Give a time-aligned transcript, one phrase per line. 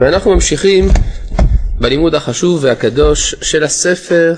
[0.00, 0.88] ואנחנו ממשיכים
[1.80, 4.34] בלימוד החשוב והקדוש של הספר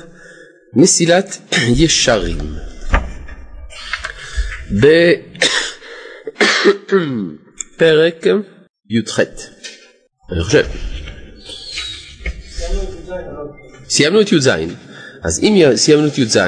[0.74, 1.38] מסילת
[1.76, 2.38] ישרים.
[7.76, 8.26] בפרק
[8.90, 9.20] י"ח,
[10.32, 10.66] אני חושב.
[13.88, 14.50] סיימנו את י"ז,
[15.22, 16.38] אז אם סיימנו את י"ז,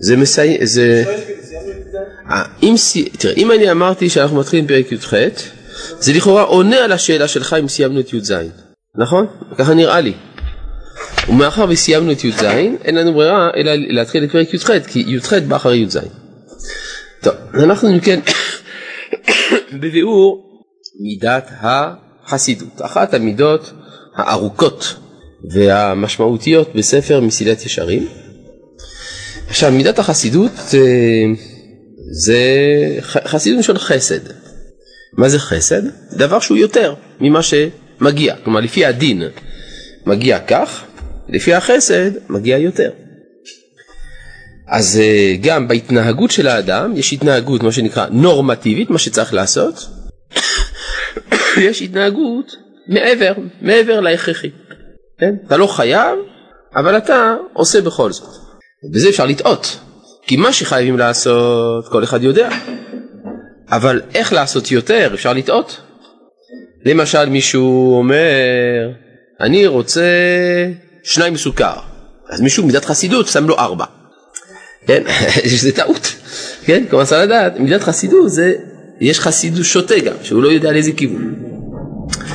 [0.00, 1.04] זה מסיים, זה...
[2.30, 2.74] אה, אם,
[3.18, 5.14] תראה, אם אני אמרתי שאנחנו מתחילים פרק י"ח,
[5.98, 8.34] זה לכאורה עונה על השאלה שלך אם סיימנו את י"ז,
[8.98, 9.26] נכון?
[9.58, 10.12] ככה נראה לי.
[11.28, 12.42] ומאחר וסיימנו את י"ז,
[12.84, 15.98] אין לנו ברירה אלא להתחיל את פרק י"ח, כי י"ח בא אחרי י"ז.
[17.20, 18.20] טוב, אנחנו אם כן
[19.80, 20.44] בביאור
[21.00, 23.72] מידת החסידות, אחת המידות
[24.16, 24.94] הארוכות
[25.54, 28.06] והמשמעותיות בספר מסילת ישרים.
[29.48, 31.24] עכשיו מידת החסידות אה,
[32.10, 32.40] זה
[33.02, 34.43] חסידות של חסד.
[35.16, 35.82] מה זה חסד?
[36.12, 39.22] דבר שהוא יותר ממה שמגיע, כלומר לפי הדין
[40.06, 40.84] מגיע כך,
[41.28, 42.90] לפי החסד מגיע יותר.
[44.68, 49.88] אז אה, גם בהתנהגות של האדם יש התנהגות מה שנקרא נורמטיבית, מה שצריך לעשות,
[51.66, 52.56] יש התנהגות
[52.88, 54.50] מעבר, מעבר להכרחי.
[55.18, 55.34] כן?
[55.46, 56.18] אתה לא חייב,
[56.76, 58.28] אבל אתה עושה בכל זאת.
[58.92, 59.78] בזה אפשר לטעות,
[60.26, 62.48] כי מה שחייבים לעשות כל אחד יודע,
[63.70, 65.80] אבל איך לעשות יותר אפשר לטעות.
[66.84, 68.90] למשל מישהו אומר,
[69.40, 70.02] אני רוצה
[71.02, 71.74] שניים סוכר,
[72.30, 73.84] אז מישהו מידת חסידות שם לו ארבע.
[74.86, 75.02] כן,
[75.62, 76.14] זה טעות,
[76.64, 78.52] כן, כלומר צריך לדעת, מידת חסידות זה,
[79.00, 81.34] יש חסידות שוטה גם, שהוא לא יודע לאיזה כיוון.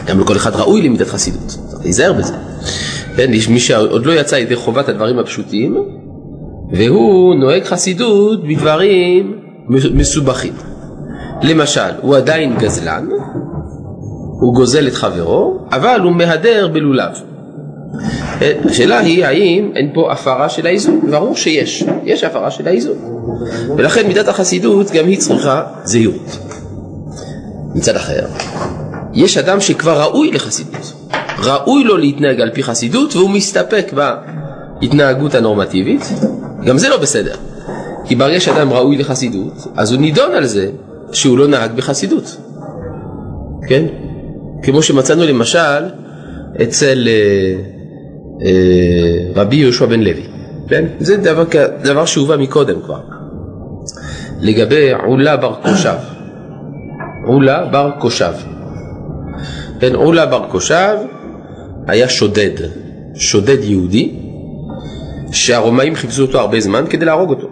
[0.06, 2.34] גם לא כל אחד ראוי למידת חסידות, צריך להיזהר בזה.
[3.16, 5.78] כן, יש מי שעוד לא יצא ידי חובת הדברים הפשוטים,
[6.74, 10.54] והוא נוהג חסידות בדברים מסובכים.
[11.42, 13.08] למשל, הוא עדיין גזלן,
[14.40, 17.12] הוא גוזל את חברו, אבל הוא מהדר בלולב.
[18.66, 22.98] השאלה היא האם אין פה הפרה של האיזון, ברור שיש, יש הפרה של האיזון.
[23.78, 26.38] ולכן מידת החסידות גם היא צריכה זהירות.
[27.76, 28.26] מצד אחר,
[29.14, 30.94] יש אדם שכבר ראוי לחסידות,
[31.44, 33.94] ראוי לו להתנהג על פי חסידות והוא מסתפק
[34.82, 36.02] בהתנהגות הנורמטיבית,
[36.66, 37.36] גם זה לא בסדר.
[38.06, 40.70] כי ברגע שאדם ראוי לחסידות, אז הוא נידון על זה
[41.14, 42.38] שהוא לא נהג בחסידות.
[43.68, 43.86] כן?
[44.64, 45.84] כמו שמצאנו למשל
[46.64, 47.56] אצל אה,
[48.46, 50.24] אה, רבי יהושע בן לוי.
[50.70, 50.86] כן?
[51.00, 51.44] זה דבר,
[51.84, 53.00] דבר שהובא מקודם כבר.
[54.42, 55.96] לגבי עולה בר קושב.
[57.26, 58.34] עולה בר קושב.
[59.80, 60.98] כן, עולה בר קושב
[61.88, 62.52] היה שודד,
[63.16, 64.16] שודד יהודי,
[65.32, 67.49] שהרומאים חיפשו אותו הרבה זמן כדי להרוג אותו.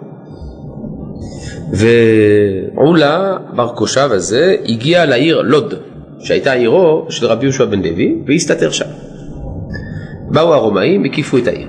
[1.72, 5.74] ועולה בר קושב הזה הגיע לעיר לוד,
[6.18, 8.84] שהייתה עירו של רבי יהושע בן לוי, והסתתר שם.
[10.30, 11.68] באו הרומאים, הקיפו את העיר.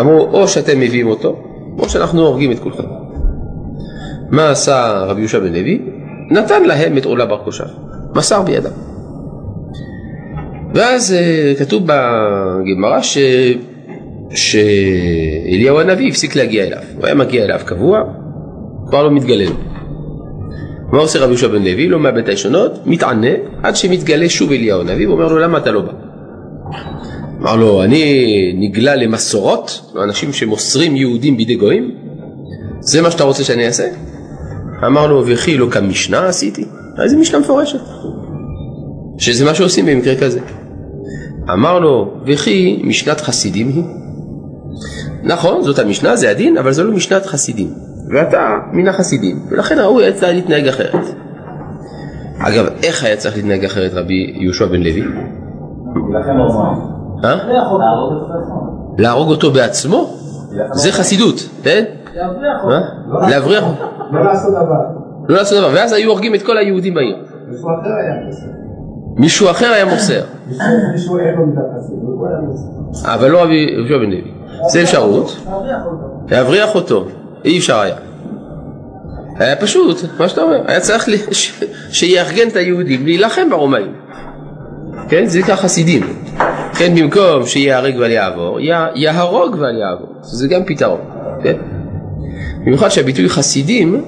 [0.00, 1.42] אמרו, או שאתם מביאים אותו,
[1.78, 2.82] או שאנחנו הורגים את כולכם.
[4.30, 5.82] מה עשה רבי יהושע בן לוי?
[6.30, 7.64] נתן להם את עולה בר קושב,
[8.14, 8.70] מסר בידם.
[10.74, 13.18] ואז אה, כתוב בגמרא ש...
[14.34, 16.82] שאליהו הנביא הפסיק להגיע אליו.
[16.96, 18.02] הוא היה מגיע אליו קבוע,
[18.92, 19.56] כבר לא מתגלה לו.
[20.92, 21.88] מה עושה רבי יהושע בן לוי?
[21.88, 23.28] לא מאבד את הישונות, מתענה,
[23.62, 25.92] עד שמתגלה שוב אליהו הנביא, ואומר לו למה אתה לא בא?
[27.40, 31.94] אמר לו, אני נגלה למסורות, אנשים שמוסרים יהודים בידי גויים?
[32.80, 33.88] זה מה שאתה רוצה שאני אעשה?
[34.86, 36.64] אמר לו, וכי לא כמשנה עשיתי?
[37.02, 37.80] איזה משנה מפורשת.
[39.18, 40.40] שזה מה שעושים במקרה כזה.
[41.52, 43.84] אמר לו, וכי משנת חסידים היא?
[45.22, 47.91] נכון, זאת המשנה, זה הדין, אבל זו לא משנת חסידים.
[48.12, 51.06] ואתה מן החסידים, ולכן ראוי היה צריך להתנהג אחרת.
[52.38, 55.02] אגב, איך היה צריך להתנהג אחרת רבי יהושע בן לוי?
[57.24, 57.36] אה?
[58.98, 60.14] להרוג אותו בעצמו?
[60.72, 61.84] זה חסידות, כן?
[63.28, 63.84] להבריח אותו.
[64.12, 64.80] לא לעשות דבר.
[65.28, 67.16] לא לעשות דבר, ואז היו הורגים את כל היהודים בעיר.
[69.16, 70.24] מישהו אחר היה מוסר.
[73.04, 74.34] אבל לא רבי יהושע בן לוי.
[74.68, 75.46] זה אפשרות.
[76.30, 77.04] להבריח אותו.
[77.44, 77.96] אי אפשר היה.
[79.38, 81.08] היה פשוט, מה שאתה אומר, היה צריך
[81.92, 83.92] שיארגן את היהודים להילחם ברומאים.
[85.08, 86.02] כן, זה נקרא חסידים.
[86.74, 88.60] כן, במקום שיהרג ואל יעבור,
[88.94, 90.14] יהרוג ואל יעבור.
[90.22, 91.00] זה גם פתרון,
[91.42, 91.56] כן?
[92.64, 94.04] במיוחד שהביטוי חסידים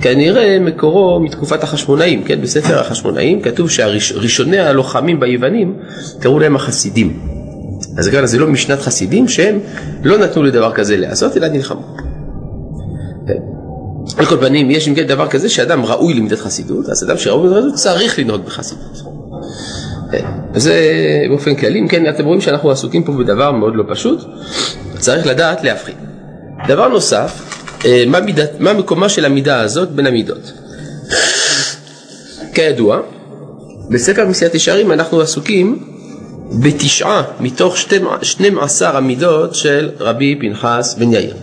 [0.00, 2.40] כנראה מקורו מתקופת החשמונאים, כן?
[2.40, 5.76] בספר החשמונאים כתוב שהראשוני הלוחמים ביוונים
[6.20, 7.20] קראו להם החסידים.
[7.98, 9.58] אז זה לא משנת חסידים שהם
[10.02, 11.96] לא נתנו לדבר כזה לעשות אלא נלחמו.
[14.14, 14.20] כן.
[14.20, 17.48] על כל פנים, יש אם כן דבר כזה שאדם ראוי למידת חסידות, אז אדם שראוי
[17.48, 19.02] למידת חסידות צריך לנהוג בחסידות.
[20.54, 20.74] זה
[21.28, 24.24] באופן כללי, אם כן אתם רואים שאנחנו עסוקים פה בדבר מאוד לא פשוט,
[24.98, 25.94] צריך לדעת להבחין.
[26.68, 27.42] דבר נוסף,
[27.84, 30.52] אה, מה, מידת, מה מקומה של המידה הזאת בין המידות?
[32.54, 33.00] כידוע,
[33.90, 35.78] בספר מסיעת ישרים אנחנו עסוקים
[36.62, 37.76] בתשעה מתוך
[38.22, 41.34] שנים עשר המידות של רבי פנחס בן יאיר,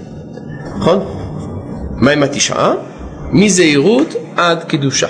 [0.77, 1.20] נכון?
[2.01, 2.73] מה עם התשעה?
[3.31, 5.07] מזהירות עד קדושה.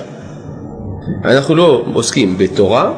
[1.26, 2.94] אנחנו לא עוסקים בתורה,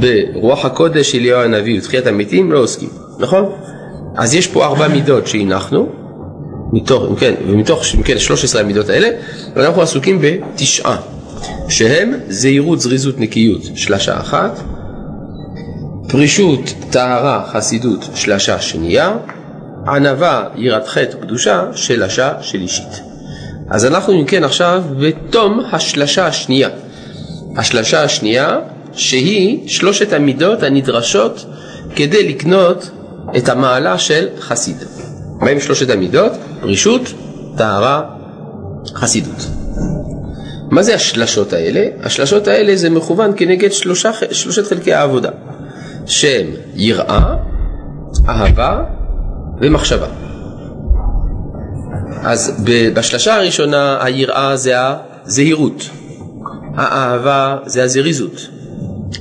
[0.00, 2.88] ברוח הקודש של אליהו הנביא ותחיית המתים לא עוסקים,
[3.18, 3.52] נכון?
[4.16, 5.88] אז יש פה ארבע מידות שהנחנו,
[6.72, 9.08] מתוך, כן, ומתוך כן, 13 המידות האלה,
[9.54, 10.96] ואנחנו עסוקים בתשעה,
[11.68, 14.60] שהם זהירות, זריזות, נקיות, שלשה אחת,
[16.08, 19.16] פרישות, טהרה, חסידות, שלשה שנייה,
[19.94, 23.02] ענווה, יראת חטא וקדושה, שלשה שלישית.
[23.70, 26.68] אז אנחנו אם כן עכשיו בתום השלשה השנייה.
[27.56, 28.58] השלשה השנייה
[28.92, 31.46] שהיא שלושת המידות הנדרשות
[31.96, 32.90] כדי לקנות
[33.36, 34.76] את המעלה של חסיד.
[35.40, 36.32] מה עם שלושת המידות?
[36.60, 37.02] פרישות,
[37.56, 38.02] טהרה,
[38.94, 39.46] חסידות.
[40.70, 41.86] מה זה השלשות האלה?
[42.02, 45.30] השלשות האלה זה מכוון כנגד שלושה, שלושת חלקי העבודה
[46.06, 47.34] שהם יראה,
[48.28, 48.82] אהבה
[49.60, 50.06] ומחשבה.
[52.22, 52.64] אז
[52.94, 55.90] בשלשה הראשונה היראה זה הזהירות,
[56.76, 58.48] האהבה זה הזריזות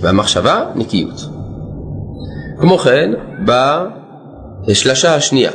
[0.01, 1.29] והמחשבה נקיות.
[2.59, 3.11] כמו כן
[3.45, 5.51] בשלשה השנייה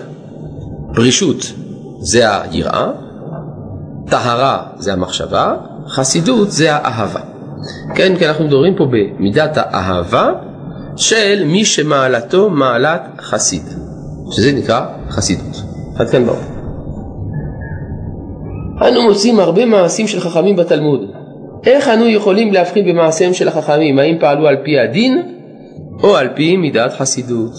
[0.94, 1.52] פרישות
[2.00, 2.90] זה היראה,
[4.06, 5.54] טהרה זה המחשבה,
[5.88, 7.20] חסידות זה האהבה.
[7.94, 10.32] כן, כי אנחנו מדברים פה במידת האהבה
[10.96, 13.62] של מי שמעלתו מעלת חסיד,
[14.32, 15.62] שזה נקרא חסידות.
[15.98, 16.38] עד כאן ברור.
[18.88, 21.00] אנו מוצאים הרבה מעשים של חכמים בתלמוד.
[21.66, 25.22] איך אנו יכולים להבחין במעשיהם של החכמים, האם פעלו על פי הדין
[26.02, 27.52] או על פי מידת חסידות?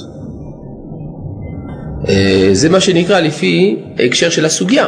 [2.10, 4.88] אה, זה מה שנקרא לפי הקשר של הסוגיה.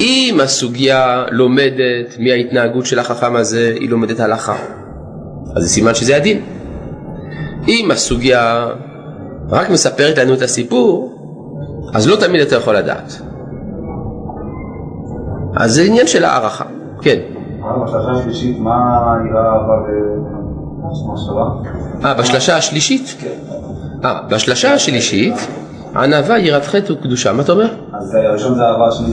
[0.00, 4.56] אם הסוגיה לומדת מההתנהגות של החכם הזה, היא לומדת הלכה,
[5.56, 6.40] אז זה סימן שזה הדין.
[7.68, 8.68] אם הסוגיה
[9.50, 11.16] רק מספרת לנו את הסיפור,
[11.94, 13.20] אז לא תמיד אתה יכול לדעת.
[15.56, 16.64] אז זה עניין של הערכה,
[17.02, 17.18] כן.
[22.04, 23.16] אה, בשלשה השלישית?
[23.20, 23.28] כן.
[24.04, 25.34] אה, בשלשה השלישית,
[25.96, 27.32] ענווה, יראת חטא וקדושה.
[27.32, 27.68] מה אתה אומר?
[27.92, 29.08] אז הראשון זה אהבה, השני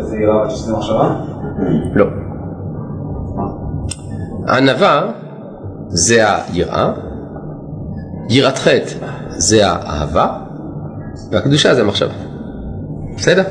[0.00, 1.14] זה יראה והשני מחשבה?
[1.94, 2.06] לא.
[4.48, 5.06] ענווה
[5.88, 6.92] זה היראה,
[8.28, 8.94] יראת חטא
[9.28, 10.38] זה האהבה,
[11.30, 12.14] והקדושה זה המחשבה.
[13.16, 13.42] בסדר?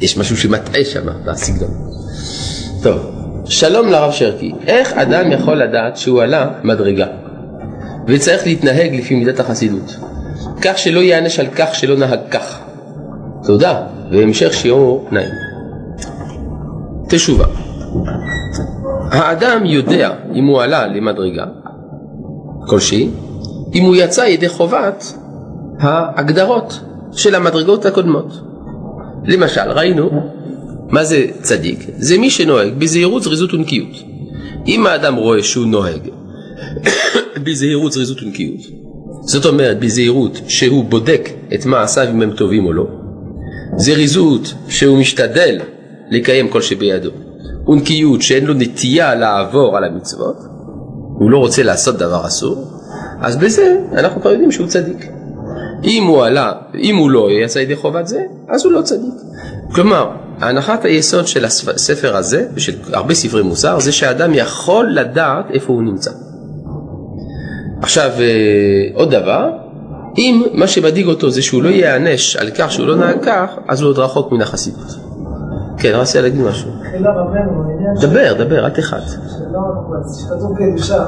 [0.00, 1.70] יש משהו שמטעה שם בסגנון.
[2.82, 2.98] טוב,
[3.44, 7.06] שלום לרב שרקי, איך אדם יכול לדעת שהוא עלה מדרגה
[8.06, 9.96] וצריך להתנהג לפי מידת החסידות,
[10.62, 12.60] כך שלא ייענש על כך שלא נהג כך?
[13.44, 15.34] תודה, והמשך שיעור נעים.
[17.08, 17.44] תשובה
[19.10, 21.44] האדם יודע אם הוא עלה למדרגה
[22.66, 23.10] כלשהי,
[23.74, 25.04] אם הוא יצא ידי חובת
[25.80, 26.80] ההגדרות
[27.12, 28.32] של המדרגות הקודמות.
[29.24, 30.10] למשל, ראינו
[30.88, 31.86] מה זה צדיק?
[31.96, 33.96] זה מי שנוהג בזהירות, זריזות ונקיות.
[34.66, 36.08] אם האדם רואה שהוא נוהג
[37.44, 38.60] בזהירות, זריזות ונקיות,
[39.22, 42.86] זאת אומרת בזהירות שהוא בודק את מעשיו אם הם טובים או לא,
[43.76, 45.60] זריזות שהוא משתדל
[46.10, 47.10] לקיים כל שבידו,
[47.68, 50.36] ונקיות שאין לו נטייה לעבור על המצוות,
[51.18, 52.81] הוא לא רוצה לעשות דבר אסור,
[53.22, 55.08] אז בזה אנחנו כבר יודעים שהוא צדיק.
[55.84, 59.14] אם הוא עלה, אם הוא לא יצא ידי חובת זה, אז הוא לא צדיק.
[59.74, 60.10] כלומר,
[60.40, 65.82] הנחת היסוד של הספר הזה, ושל הרבה ספרי מוסר, זה שאדם יכול לדעת איפה הוא
[65.82, 66.10] נמצא.
[67.82, 68.24] עכשיו, אה,
[68.94, 69.50] עוד דבר,
[70.18, 73.80] אם מה שמדאיג אותו זה שהוא לא ייענש על כך שהוא לא נהג כך, אז
[73.80, 74.96] הוא עוד רחוק מן החסידות.
[75.78, 76.70] כן, רצית להגיד משהו.
[78.00, 79.02] דבר, דבר, אל תחת.
[80.18, 81.06] שכתוב קדושה,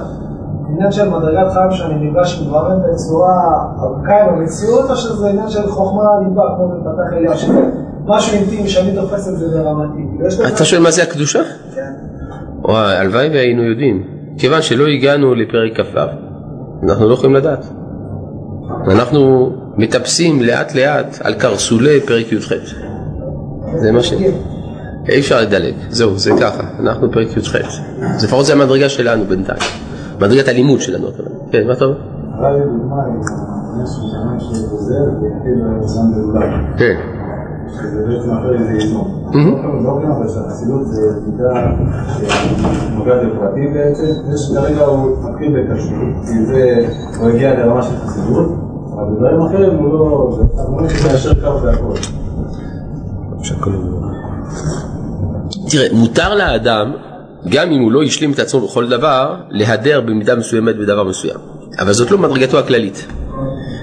[0.74, 3.34] עניין של מדרגת חיים שאני נפגש עם דברים בצורה
[3.78, 7.60] ארוכה עם המציאות, או שזה עניין של חוכמה ליבה, כמו בפתח אליהו, שזה
[8.06, 10.02] משהו אינטימי שאני תופס את זה ברמתי.
[10.54, 11.42] אתה שואל מה זה הקדושה?
[11.74, 11.92] כן.
[12.62, 14.02] וואי, הלוואי והיינו יודעים.
[14.38, 15.98] כיוון שלא הגענו לפרק כ"ו,
[16.82, 17.66] אנחנו לא יכולים לדעת.
[18.88, 22.52] אנחנו מטפסים לאט לאט על קרסולי פרק י"ח.
[23.76, 24.12] זה מה ש...
[25.08, 27.56] אי אפשר לדלג, זהו, זה ככה, אנחנו פרק י"ח.
[28.24, 29.83] לפחות זה המדרגה שלנו בינתיים.
[30.16, 31.06] מדרגת הלימוד שלנו.
[31.50, 31.96] כן, מה אתה אומר?
[36.78, 36.94] כן.
[37.68, 39.24] שזה בעצם אחר איזה ייזום.
[39.24, 39.84] מהמם.
[39.84, 41.72] לא כן, אבל שהחסידות זה מידה
[42.88, 46.86] שנוגעת לפרטים בעצם, זה שכרגע הוא מתחיל בכשרות, כי זה,
[47.20, 48.52] הוא הגיע לרמה של חסידות,
[48.94, 51.94] אבל בדברים אחרים הוא לא, רואים שזה מיישר קו והכל.
[55.70, 56.92] תראה, מותר לאדם,
[57.48, 61.36] גם אם הוא לא השלים את עצמו בכל דבר, להדר במידה מסוימת בדבר מסוים.
[61.78, 63.06] אבל זאת לא מדרגתו הכללית.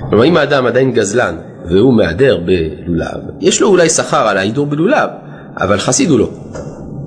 [0.09, 5.09] כלומר, אם האדם עדיין גזלן והוא מהדר בלולב, יש לו אולי שכר על ההידור בלולב,
[5.57, 6.29] אבל חסיד הוא לא.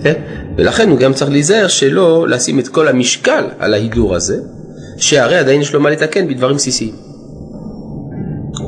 [0.00, 0.12] כן?
[0.56, 4.40] ולכן הוא גם צריך להיזהר שלא לשים את כל המשקל על ההידור הזה,
[4.96, 6.94] שהרי עדיין יש לו מה לתקן בדברים בסיסיים.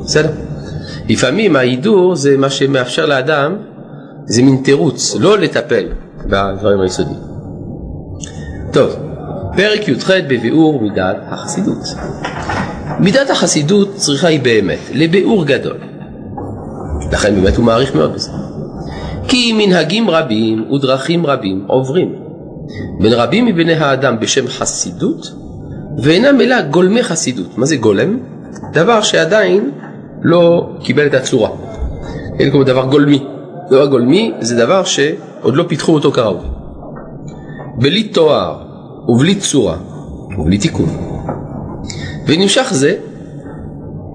[0.05, 0.31] בסדר?
[1.09, 3.55] לפעמים ההידור זה מה שמאפשר לאדם,
[4.25, 5.85] זה מין תירוץ, לא לטפל
[6.25, 7.36] בדברים היסודיים.
[8.73, 8.95] טוב,
[9.57, 11.77] פרק י"ח בביאור מידת החסידות.
[12.99, 15.77] מידת החסידות צריכה היא באמת לביאור גדול.
[17.11, 18.31] לכן באמת הוא מעריך מאוד בזה.
[19.27, 22.15] כי מנהגים רבים ודרכים רבים עוברים
[23.01, 25.31] בין רבים מבני האדם בשם חסידות
[25.97, 27.57] ואינם אלא גולמי חסידות.
[27.57, 28.19] מה זה גולם?
[28.73, 29.71] דבר שעדיין
[30.21, 31.49] לא קיבל את הצורה.
[32.39, 33.23] אין כמו דבר גולמי.
[33.69, 36.56] דבר גולמי זה דבר שעוד לא פיתחו אותו כראוי.
[37.77, 38.61] בלי תואר
[39.07, 39.77] ובלי צורה
[40.37, 40.89] ובלי תיקון.
[42.27, 42.95] ונמשך זה,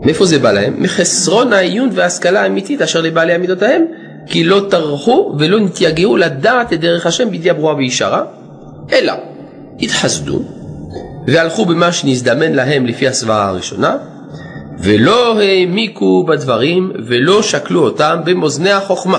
[0.05, 0.75] מאיפה זה בא להם?
[0.79, 3.85] מחסרון העיון וההשכלה האמיתית אשר לבעלי המידות ההם,
[4.27, 8.25] כי לא טרחו ולא נתייגעו לדעת את דרך השם בידיעה ברורה וישרה,
[8.93, 9.13] אלא
[9.81, 10.43] התחסדו
[11.27, 13.97] והלכו במה שנזדמן להם לפי הסברה הראשונה,
[14.79, 19.19] ולא העמיקו בדברים ולא שקלו אותם במאזני החוכמה.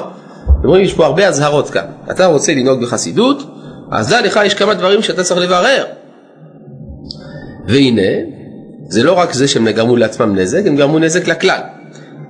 [0.60, 1.86] אתם רואים, יש פה הרבה אזהרות כאן.
[2.12, 3.53] אתה רוצה לנהוג בחסידות,
[3.92, 5.86] אז דע לך, יש כמה דברים שאתה צריך לברר.
[7.68, 8.12] והנה,
[8.88, 11.60] זה לא רק זה שהם גרמו לעצמם נזק, הם גרמו נזק לכלל.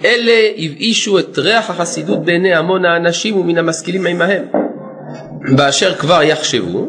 [0.05, 4.43] אלה הבאישו את ריח החסידות בעיני המון האנשים ומן המשכילים עמהם,
[5.55, 6.87] באשר כבר יחשבו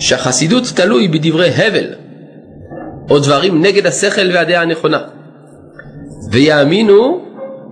[0.00, 1.94] שהחסידות תלוי בדברי הבל,
[3.10, 5.00] או דברים נגד השכל והדעה הנכונה,
[6.30, 7.20] ויאמינו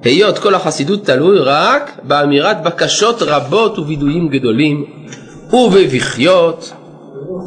[0.04, 4.84] היות כל החסידות תלוי רק באמירת בקשות רבות ובידויים גדולים,
[5.52, 6.72] ובבכיות,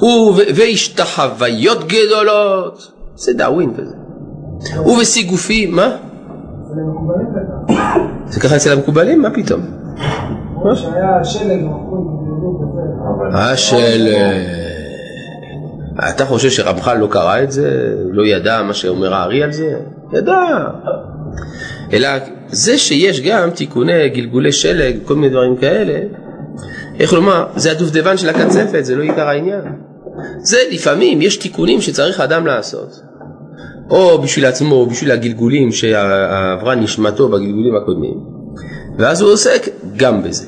[0.02, 3.96] וב- והשתחוויות גדולות, זה דאווין כזה,
[4.86, 5.96] ובסיגופים, מה?
[8.28, 9.22] זה ככה אצל המקובלים?
[9.22, 9.62] מה פתאום?
[10.62, 13.38] כמו שהיה שלג, מחול, בדיוק וזה.
[13.38, 14.08] השל...
[16.10, 17.94] אתה חושב שרמח"ל לא קרא את זה?
[18.12, 19.74] לא ידע מה שאומר הארי על זה?
[20.14, 20.34] ידע.
[21.94, 22.10] אלא
[22.48, 26.00] זה שיש גם תיקוני גלגולי שלג, כל מיני דברים כאלה,
[27.00, 29.62] איך לומר, זה הדובדבן של הקצפת, זה לא עיקר העניין.
[30.44, 33.02] זה לפעמים, יש תיקונים שצריך האדם לעשות.
[33.90, 38.20] או בשביל עצמו, או בשביל הגלגולים שעברה נשמתו בגלגולים הקודמים,
[38.98, 40.46] ואז הוא עוסק גם בזה.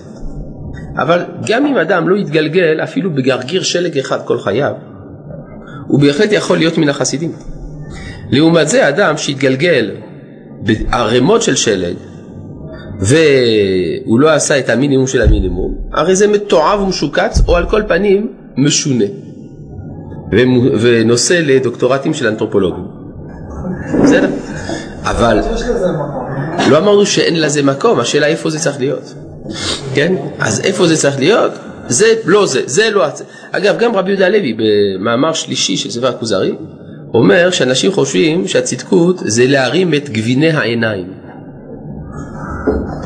[0.97, 4.73] אבל גם אם אדם לא יתגלגל אפילו בגרגיר שלג אחד כל חייו,
[5.87, 7.31] הוא בהחלט יכול להיות מן החסידים.
[8.31, 9.91] לעומת זה אדם שהתגלגל
[10.61, 11.95] בערימות של שלג
[13.01, 18.27] והוא לא עשה את המינימום של המינימום, הרי זה מתועב ומשוקץ או על כל פנים
[18.57, 19.05] משונה
[20.81, 22.83] ונושא לדוקטורטים של אנתרופולוגים.
[24.03, 24.29] בסדר?
[25.03, 25.39] אבל.
[26.69, 29.13] לא אמרנו שאין לזה מקום, השאלה איפה זה צריך להיות.
[29.93, 30.15] כן?
[30.39, 31.51] אז איפה זה צריך להיות?
[31.87, 33.05] זה לא זה, זה לא.
[33.51, 36.55] אגב, גם רבי יהודה הלוי במאמר שלישי של ספר הכוזרי,
[37.13, 41.20] אומר שאנשים חושבים שהצדקות זה להרים את גביני העיניים.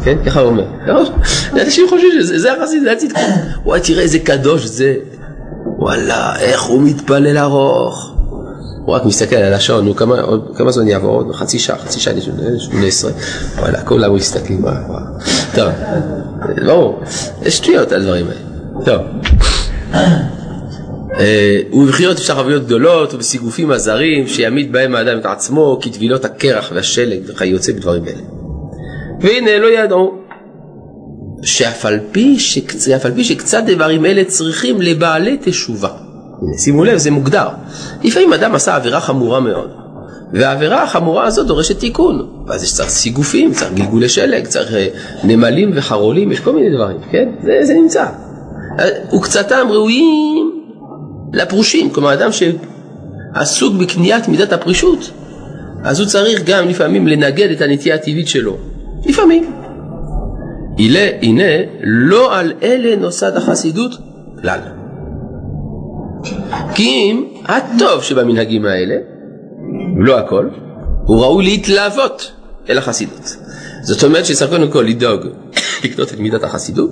[0.06, 0.18] כן?
[0.26, 0.64] ככה הוא אומר.
[0.88, 1.04] לא,
[1.62, 3.22] אנשים חושבים שזה זה החסיד, זה הצדקות.
[3.66, 4.96] וואי, תראה איזה קדוש זה.
[5.78, 8.12] וואלה, איך הוא מתפלל ארוך.
[8.86, 11.16] הוא רק מסתכל על השעון, נו, כמה, עוד, כמה זמן יעבור?
[11.16, 12.14] עוד חצי שעה, חצי שעה,
[12.58, 13.12] שמונה עשרה.
[13.60, 14.62] וואלה, כולם מסתכלים.
[15.56, 15.70] טוב,
[16.66, 17.02] ברור,
[17.42, 18.86] יש שטויות על הדברים האלה.
[18.86, 19.02] טוב.
[21.20, 27.72] אה, ובבחיות שחביות גדולות ובסיגופים הזרים שיעמיד בהם האדם את עצמו כטבילות הקרח והשלג וכיוצא
[27.74, 28.45] בדברים אלה.
[29.22, 30.18] והנה לא ידעו
[31.42, 32.88] שאף על פי, שקצ...
[32.88, 35.90] על פי שקצת דברים אלה צריכים לבעלי תשובה.
[36.42, 37.48] הנה, שימו לב, זה מוגדר.
[38.04, 39.70] לפעמים אדם עשה עבירה חמורה מאוד,
[40.34, 42.30] והעבירה החמורה הזאת דורשת תיקון.
[42.48, 44.88] ואז יש צריך סיגופים, צריך גלגולי שלג, צריך אה,
[45.24, 47.30] נמלים וחרולים, יש כל מיני דברים, כן?
[47.44, 48.06] זה, זה נמצא.
[48.80, 50.52] אה, וקצתם ראויים
[51.34, 55.12] לפרושים, כלומר אדם שעסוק בקניית מידת הפרישות,
[55.84, 58.58] אז הוא צריך גם לפעמים לנגד את הנטייה הטבעית שלו.
[59.06, 59.54] לפעמים.
[60.78, 61.44] הנה, הנה,
[61.84, 63.92] לא על אלה נוסד החסידות
[64.42, 64.60] כלל.
[66.76, 68.96] כי אם הטוב שבמנהגים האלה,
[69.98, 70.50] לא הכל,
[71.06, 72.32] הוא ראוי להתלוות
[72.70, 73.38] אל החסידות.
[73.82, 75.22] זאת אומרת שצריך קודם כל לדאוג
[75.84, 76.92] לקנות את מידת החסידות,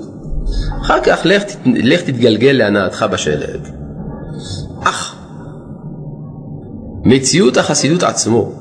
[0.82, 3.68] אחר כך לך, לך תתגלגל להנאתך בשלג.
[4.84, 5.16] אך
[7.04, 8.52] מציאות החסידות עצמו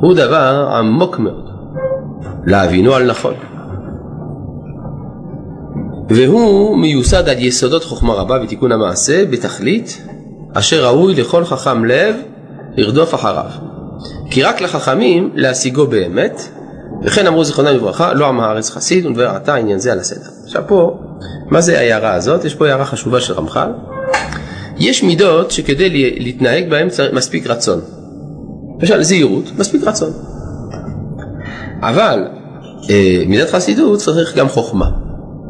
[0.00, 1.51] הוא דבר עמוק מאוד
[2.46, 3.34] להבינו על נכון.
[6.08, 10.02] והוא מיוסד על יסודות חוכמה רבה ותיקון המעשה בתכלית
[10.54, 12.16] אשר ראוי לכל חכם לב
[12.76, 13.50] לרדוף אחריו.
[14.30, 16.42] כי רק לחכמים להשיגו באמת,
[17.04, 20.28] וכן אמרו זיכרונם לברכה, לא עם הארץ חסיד ונדבר עתה עניין זה על הסדר.
[20.44, 20.98] עכשיו פה,
[21.50, 22.44] מה זה ההערה הזאת?
[22.44, 23.70] יש פה הערה חשובה של רמח"ל.
[24.78, 27.80] יש מידות שכדי לה- להתנהג בהן מספיק רצון.
[28.80, 30.10] למשל זהירות, מספיק רצון.
[31.82, 32.24] אבל
[32.90, 34.90] אה, מידת חסידות צריך גם חוכמה.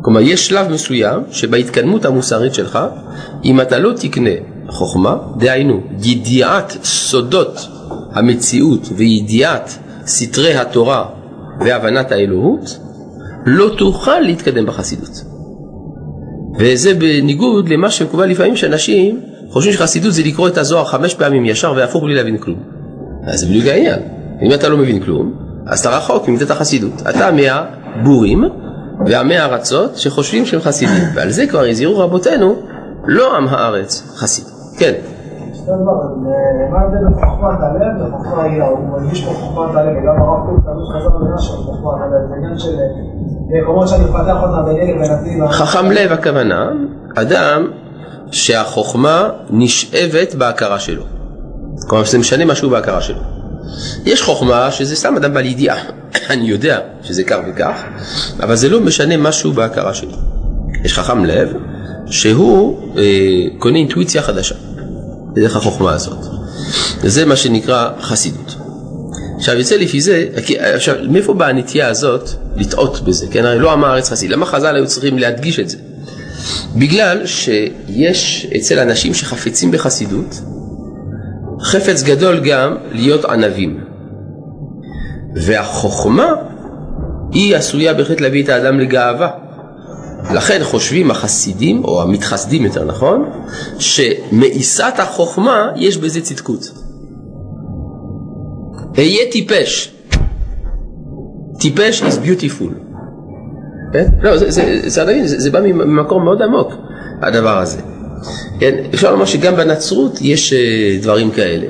[0.03, 2.79] כלומר, יש שלב מסוים שבהתקדמות המוסרית שלך,
[3.45, 4.31] אם אתה לא תקנה
[4.69, 7.69] חוכמה, דהיינו, ידיעת סודות
[8.13, 11.05] המציאות וידיעת סתרי התורה
[11.61, 12.79] והבנת האלוהות,
[13.47, 15.25] לא תוכל להתקדם בחסידות.
[16.59, 19.21] וזה בניגוד למה שמקובל לפעמים שאנשים
[19.51, 22.59] חושבים שחסידות זה לקרוא את הזוהר חמש פעמים ישר והפוך בלי להבין כלום.
[23.25, 24.01] אז זה בדיוק העניין.
[24.43, 25.33] אם אתה לא מבין כלום,
[25.67, 26.93] אז אתה רחוק ממידת החסידות.
[27.11, 28.45] אתה מהבורים
[29.07, 32.55] והמי ארצות שחושבים שהם חסידים, ועל זה כבר הזהירו רבותינו,
[33.05, 34.45] לא עם הארץ חסיד.
[34.79, 34.93] כן,
[45.43, 45.53] אה, אה.
[45.53, 46.71] חכם לב הכוונה,
[47.17, 47.71] אדם
[48.31, 51.03] שהחוכמה נשאבת בהכרה שלו.
[51.89, 53.21] כלומר שזה משנה משהו בהכרה שלו.
[54.07, 55.77] יש חוכמה שזה סתם אדם בעל ידיעה,
[56.31, 57.83] אני יודע שזה כך וכך,
[58.41, 60.17] אבל זה לא משנה משהו בהכרה שלו.
[60.85, 61.49] יש חכם לב
[62.07, 63.03] שהוא אה,
[63.59, 64.55] קונה אינטואיציה חדשה,
[65.33, 66.19] בדרך החוכמה הזאת.
[67.03, 68.57] זה מה שנקרא חסידות.
[69.37, 70.27] עכשיו יוצא לפי זה,
[70.59, 73.45] עכשיו מאיפה באה הנטייה הזאת לטעות בזה, כן?
[73.45, 75.77] הרי לא עם הארץ חסיד, למה חז"ל היו צריכים להדגיש את זה?
[76.77, 80.41] בגלל שיש אצל אנשים שחפצים בחסידות,
[81.63, 83.81] חפץ גדול גם להיות ענבים.
[85.35, 86.35] והחוכמה
[87.33, 89.31] היא עשויה בהחלט להביא את האדם לגאווה.
[90.35, 93.31] לכן חושבים החסידים, או המתחסדים יותר נכון,
[93.79, 96.71] שמאיסת החוכמה יש בזה צדקות.
[98.99, 99.95] אהיה טיפש.
[101.59, 102.73] טיפש is beautiful.
[103.93, 104.07] כן?
[104.23, 106.73] לא, זה, זה, זה, זה, זה, בא ממקום מאוד עמוק,
[107.23, 107.92] הדבר הזה.
[108.63, 108.75] כן?
[108.95, 111.67] אפשר לומר שגם בנצרות יש אה, דברים כאלה,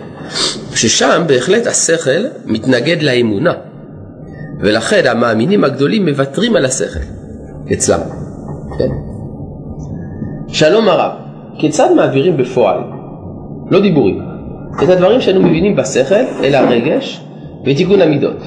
[0.74, 3.52] ששם בהחלט השכל מתנגד לאמונה,
[4.60, 7.00] ולכן המאמינים הגדולים מוותרים על השכל
[7.72, 8.00] אצלם.
[8.78, 8.88] כן?
[10.48, 11.12] שלום הרב,
[11.58, 12.78] כיצד מעבירים בפועל,
[13.70, 14.20] לא דיבורים,
[14.82, 17.20] את הדברים שאנו מבינים בשכל אל הרגש
[17.66, 18.42] ותיקון המידות?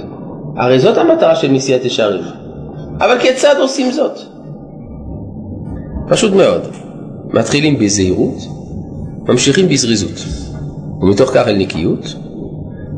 [0.57, 2.23] הרי זאת המטרה של מסיעת ישרים.
[2.97, 4.19] אבל כיצד עושים זאת?
[6.07, 6.84] פשוט מאוד.
[7.33, 8.37] מתחילים בזהירות,
[9.27, 10.25] ממשיכים בזריזות,
[11.01, 12.15] ומתוך כך אל נקיות,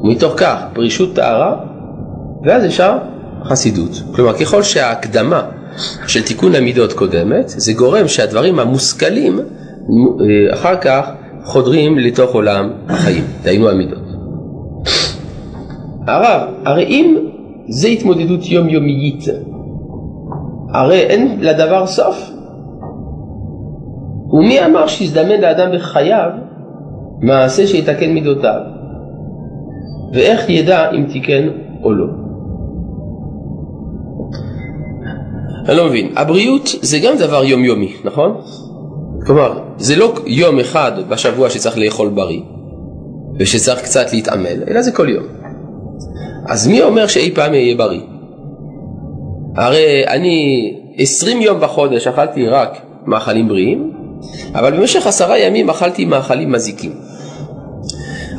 [0.03, 1.55] ומתוך כך פרישות טהרה,
[2.45, 2.97] ואז אפשר
[3.43, 4.01] חסידות.
[4.15, 5.41] כלומר, ככל שההקדמה
[6.07, 11.09] של תיקון המידות קודמת, זה גורם שהדברים המושכלים אה, אחר כך
[11.43, 14.07] חודרים לתוך עולם החיים, דהיינו המידות.
[16.07, 17.17] הרב, הרי אם
[17.69, 19.23] זה התמודדות יומיומית,
[20.73, 22.36] הרי אין לדבר סוף.
[24.37, 26.29] ומי אמר שיזדמן לאדם בחייו
[27.21, 28.59] מעשה שיתקן מידותיו?
[30.13, 31.47] ואיך ידע אם תיקן
[31.83, 32.05] או לא?
[35.69, 38.41] אני לא מבין, הבריאות זה גם דבר יומיומי, נכון?
[39.25, 42.41] כלומר, זה לא יום אחד בשבוע שצריך לאכול בריא
[43.39, 45.23] ושצריך קצת להתעמל, אלא זה כל יום.
[46.49, 48.01] אז מי אומר שאי פעם יהיה בריא?
[49.55, 53.96] הרי אני עשרים יום בחודש אכלתי רק מאכלים בריאים,
[54.55, 56.91] אבל במשך עשרה ימים אכלתי מאכלים מזיקים.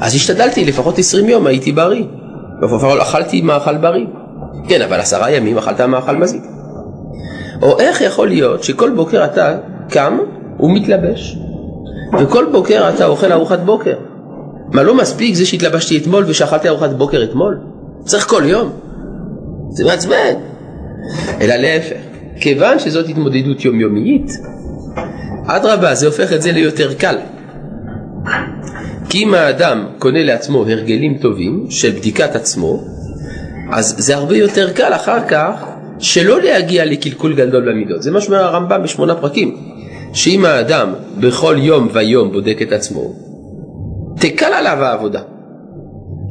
[0.00, 2.04] אז השתדלתי, לפחות עשרים יום הייתי בריא.
[2.62, 4.06] לפחות אכלתי מאכל בריא.
[4.68, 6.42] כן, אבל עשרה ימים אכלת מאכל מזיק.
[7.62, 10.18] או איך יכול להיות שכל בוקר אתה קם
[10.60, 11.38] ומתלבש,
[12.20, 13.94] וכל בוקר אתה אוכל ארוחת בוקר?
[14.72, 17.58] מה, לא מספיק זה שהתלבשתי אתמול ושאכלתי ארוחת בוקר אתמול?
[18.04, 18.70] צריך כל יום.
[19.70, 20.34] זה מעצבן.
[21.40, 21.96] אלא להפך,
[22.40, 24.32] כיוון שזאת התמודדות יומיומית,
[25.50, 27.16] אדרבה, זה הופך את זה ליותר קל.
[29.08, 32.84] כי אם האדם קונה לעצמו הרגלים טובים של בדיקת עצמו,
[33.72, 35.64] אז זה הרבה יותר קל אחר כך
[35.98, 38.02] שלא להגיע לקלקול גדול במידות.
[38.02, 39.56] זה מה שאומר הרמב"ם בשמונה פרקים,
[40.12, 43.14] שאם האדם בכל יום ויום בודק את עצמו,
[44.20, 45.20] תקל עליו העבודה.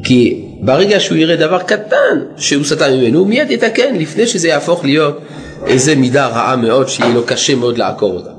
[0.04, 4.86] כי ברגע שהוא יראה דבר קטן שהוא סטה ממנו, הוא מיד יתקן לפני שזה יהפוך
[4.86, 5.20] להיות
[5.68, 8.37] איזה מידה רעה מאוד שיהיה לו קשה מאוד לעקור אותה.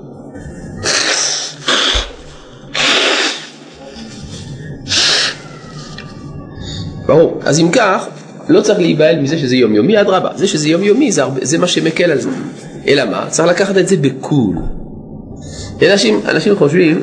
[7.07, 7.41] ברור.
[7.45, 8.07] אז אם כך,
[8.49, 12.11] לא צריך להיבהל מזה שזה יומיומי, אדרבה, זה שזה יומיומי זה, הרבה, זה מה שמקל
[12.11, 12.29] על זה.
[12.87, 13.27] אלא מה?
[13.29, 14.57] צריך לקחת את זה בקול.
[15.93, 17.03] אנשים, אנשים חושבים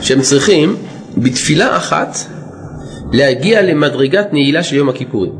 [0.00, 0.76] שהם צריכים
[1.16, 2.18] בתפילה אחת
[3.12, 5.32] להגיע למדרגת נעילה של יום הכיפורים.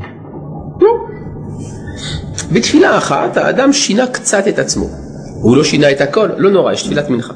[2.53, 4.87] בתפילה אחת האדם שינה קצת את עצמו.
[5.43, 7.35] הוא לא שינה את הכל, לא נורא, יש תפילת מנחה.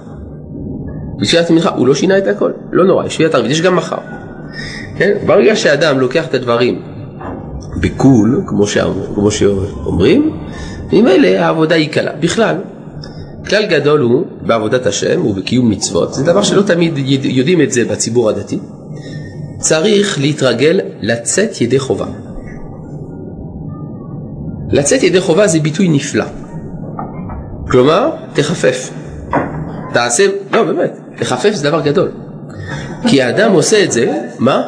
[1.18, 3.98] בתפילת מנחה הוא לא שינה את הכל, לא נורא, יש תפילת ערבית, יש גם מחר.
[4.96, 5.12] כן?
[5.26, 6.82] ברגע שאדם לוקח את הדברים
[7.80, 10.38] בקול, כמו, שאומר, כמו שאומרים,
[10.92, 12.12] ממילא העבודה היא קלה.
[12.20, 12.56] בכלל,
[13.48, 18.28] כלל גדול הוא בעבודת השם ובקיום מצוות, זה דבר שלא תמיד יודעים את זה בציבור
[18.28, 18.58] הדתי.
[19.58, 22.06] צריך להתרגל לצאת ידי חובה.
[24.70, 26.24] לצאת ידי חובה זה ביטוי נפלא.
[27.70, 28.90] כלומר, תחפף.
[29.94, 32.08] תעשה, לא באמת, תחפף זה דבר גדול.
[33.08, 34.62] כי האדם עושה את זה, מה?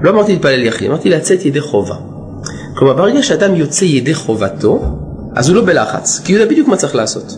[0.00, 1.94] לא אמרתי להתפלל יחיד, אמרתי לצאת ידי חובה.
[2.74, 4.80] כלומר, ברגע שאדם יוצא ידי חובתו,
[5.36, 7.36] אז הוא לא בלחץ, כי הוא יודע בדיוק מה צריך לעשות.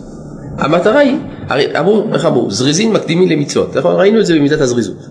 [0.57, 1.17] המטרה היא,
[1.49, 3.95] הרי אמרו, איך אמרו, זריזין מקדימים למצוות, נכון?
[3.95, 5.07] ראינו את זה במידת הזריזות.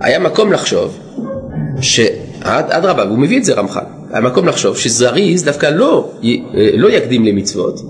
[0.00, 0.98] היה מקום לחשוב,
[1.80, 3.80] שאדרבה, והוא מביא את זה רמח"ל,
[4.12, 6.10] היה מקום לחשוב שזריז דווקא לא,
[6.74, 7.80] לא יקדים למצוות,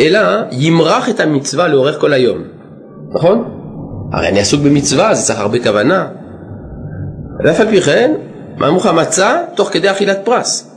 [0.00, 0.20] אלא
[0.52, 2.38] ימרח את המצווה לאורך כל היום,
[3.14, 3.44] נכון?
[4.12, 6.08] הרי אני עסוק במצווה, זה צריך הרבה כוונה.
[7.44, 8.14] ואף על פי כן,
[8.58, 10.70] אמרו לך, מצה תוך כדי אכילת פרס.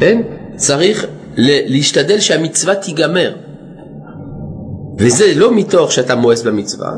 [0.00, 0.22] כן?
[0.56, 3.34] צריך להשתדל שהמצווה תיגמר.
[4.98, 6.90] וזה לא מתוך שאתה מואס במצווה,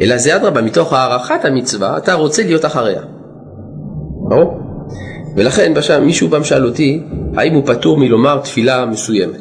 [0.00, 3.02] אלא זה אדרבה, מתוך הערכת המצווה, אתה רוצה להיות אחריה.
[4.28, 4.60] ברור?
[5.36, 7.02] ולכן מישהו פעם שאל אותי,
[7.36, 9.40] האם הוא פטור מלומר תפילה מסוימת.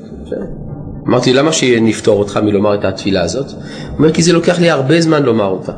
[1.07, 3.51] אמרתי, למה שנפטור אותך מלומר את התפילה הזאת?
[3.51, 5.71] הוא אומר, כי זה לוקח לי הרבה זמן לומר אותה.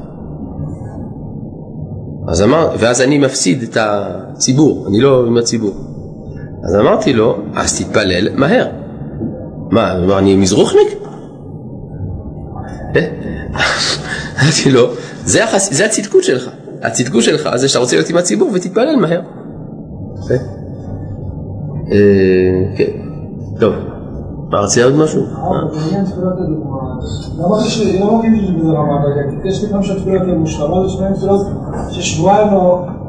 [2.27, 5.73] אז אמר, ואז אני מפסיד את הציבור, אני לא עם הציבור.
[6.63, 8.67] אז אמרתי לו, אז תתפלל מהר.
[9.71, 10.87] מה, הוא אמר, אני מזרוחניק?
[12.95, 13.07] אה?
[14.41, 14.87] אמרתי לו,
[15.25, 15.73] זה, החס...
[15.73, 16.49] זה הצדקות שלך.
[16.81, 19.21] הצדקות שלך זה שאתה רוצה להיות עם הציבור ותתפלל מהר.
[20.31, 20.37] אה,
[21.91, 22.91] אה, כן,
[23.59, 23.73] טוב.
[24.59, 25.23] רצית עוד משהו?
[25.25, 26.77] בעניין תפילת הדוגמה,
[27.39, 27.97] לא מרגיש שזה
[28.69, 31.47] רמה בדקת, יש לי גם שהתפילות הן מושלמות, יש להם תפילות
[31.89, 32.47] ששבועיים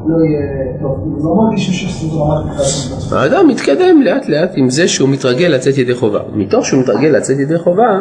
[0.07, 5.09] לא יהיה טוב, לא מרגישים שזה רמת תפילת האדם מתקדם לאט לאט עם זה שהוא
[5.09, 6.19] מתרגל לצאת ידי חובה.
[6.33, 7.99] מתוך שהוא מתרגל לצאת ידי חובה,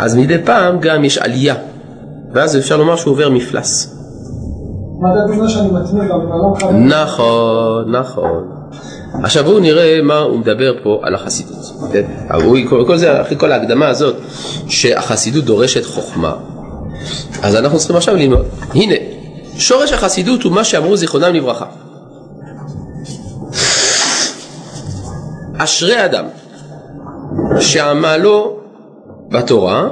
[0.00, 1.54] אז מדי פעם גם יש עלייה,
[2.32, 4.00] ואז אפשר לומר שהוא עובר מפלס.
[6.88, 8.63] נכון, נכון.
[9.22, 11.56] עכשיו בואו נראה מה הוא מדבר פה על החסידות.
[11.92, 12.04] כן?
[13.20, 14.16] אחרי כל ההקדמה הזאת,
[14.68, 16.34] שהחסידות דורשת חוכמה,
[17.42, 18.46] אז אנחנו צריכים עכשיו ללמוד.
[18.74, 18.94] הנה,
[19.56, 21.66] שורש החסידות הוא מה שאמרו זיכרונם לברכה.
[25.58, 26.24] אשרי אדם
[27.60, 28.56] שעמלו
[29.28, 29.88] בתורה,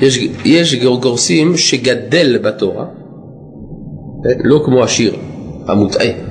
[0.00, 2.84] יש, יש גורסים שגדל בתורה?
[4.44, 5.16] לא כמו השיר
[5.66, 6.27] המוטעה.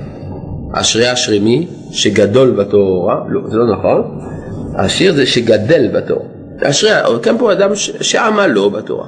[0.80, 4.20] אשרי אשרי מי שגדול בתורה, לא, זה לא נכון,
[4.78, 6.24] השיר זה שגדל בתורה.
[6.62, 6.90] אשרי,
[7.22, 9.06] כאן פה אדם שעמלו בתורה.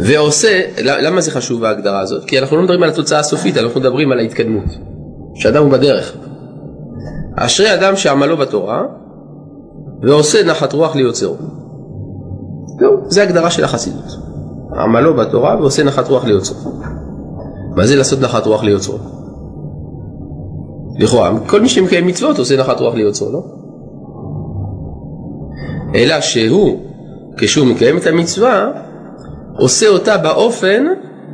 [0.00, 2.24] ועושה, למה זה חשוב ההגדרה הזאת?
[2.24, 4.64] כי אנחנו לא מדברים על התוצאה הסופית, אנחנו מדברים על ההתקדמות.
[5.34, 6.12] שאדם הוא בדרך.
[7.36, 8.82] אשרי אדם שעמלו בתורה
[10.02, 11.36] ועושה נחת רוח ליוצרו.
[12.80, 14.18] זהו, זה הגדרה של החסידות.
[14.78, 16.72] עמלו בתורה ועושה נחת רוח ליוצרו.
[17.76, 18.98] מה זה לעשות נחת רוח ליוצרו?
[20.98, 23.42] לכאורה, כל מי שמקיים מצוות עושה נחת רוח ליוצרו, לא?
[25.94, 26.80] אלא שהוא,
[27.36, 28.70] כשהוא מקיים את המצווה,
[29.56, 30.84] עושה אותה באופן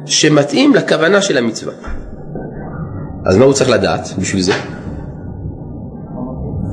[0.07, 1.73] שמתאים לכוונה של המצווה.
[3.27, 4.53] אז מה הוא צריך לדעת בשביל זה?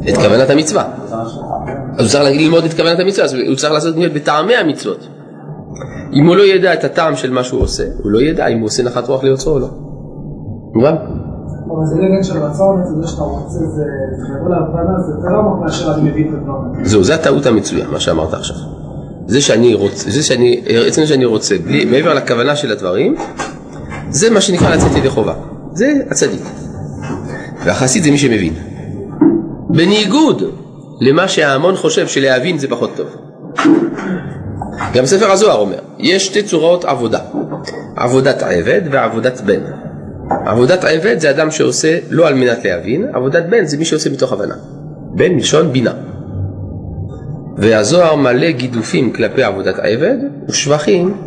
[0.09, 0.83] את כוונת המצווה.
[1.97, 5.07] אז הוא צריך ללמוד את כוונת המצווה, אז הוא צריך לעשות את בטעמי המצוות.
[6.13, 8.65] אם הוא לא ידע את הטעם של מה שהוא עושה, הוא לא ידע אם הוא
[8.65, 9.67] עושה נחת רוח ליוצרו או לא.
[10.73, 10.95] מובן?
[11.67, 13.83] אבל זה לא עניין של רצון, זה שאתה רוצה, זה
[14.37, 16.85] יבוא להבנה, זה יותר עמוק מאשר אני מבין את הדברים.
[16.85, 18.55] זהו, זה הטעות המצויה, מה שאמרת עכשיו.
[19.27, 23.15] זה שאני רוצה, זה שאני, עצם זה שאני רוצה, בלי, מעבר לכוונה של הדברים,
[24.09, 25.33] זה מה שנקרא לצאת ידי חובה.
[25.73, 26.41] זה הצדיק.
[27.65, 28.53] והחסיד זה מי שמבין.
[29.69, 30.43] בניגוד
[31.01, 33.07] למה שההמון חושב שלהבין זה פחות טוב.
[34.93, 37.19] גם ספר הזוהר אומר, יש שתי צורות עבודה,
[37.95, 39.84] עבודת עבד ועבודת בן.
[40.29, 44.33] עבודת עבד זה אדם שעושה לא על מנת להבין, עבודת בן זה מי שעושה מתוך
[44.33, 44.55] הבנה.
[45.15, 45.93] בן מלשון בינה.
[47.57, 50.17] והזוהר מלא גידופים כלפי עבודת עבד
[50.49, 51.17] ושבחים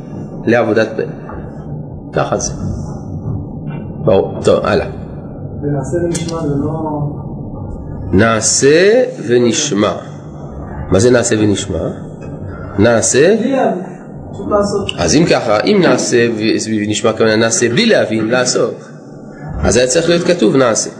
[0.46, 1.08] לעבודת בן.
[2.12, 2.52] ככה זה.
[4.04, 4.86] ברור, טוב, הלאה.
[5.62, 7.00] ונעשה ונשמע זה לא...
[8.12, 9.92] נעשה ונשמע.
[10.90, 11.88] מה זה נעשה ונשמע?
[12.78, 13.36] נעשה,
[14.98, 16.26] אז אם ככה, אם נעשה
[16.66, 18.74] ונשמע כמובן נעשה בלי להבין, לעשות,
[19.62, 20.90] אז היה צריך להיות כתוב נעשה.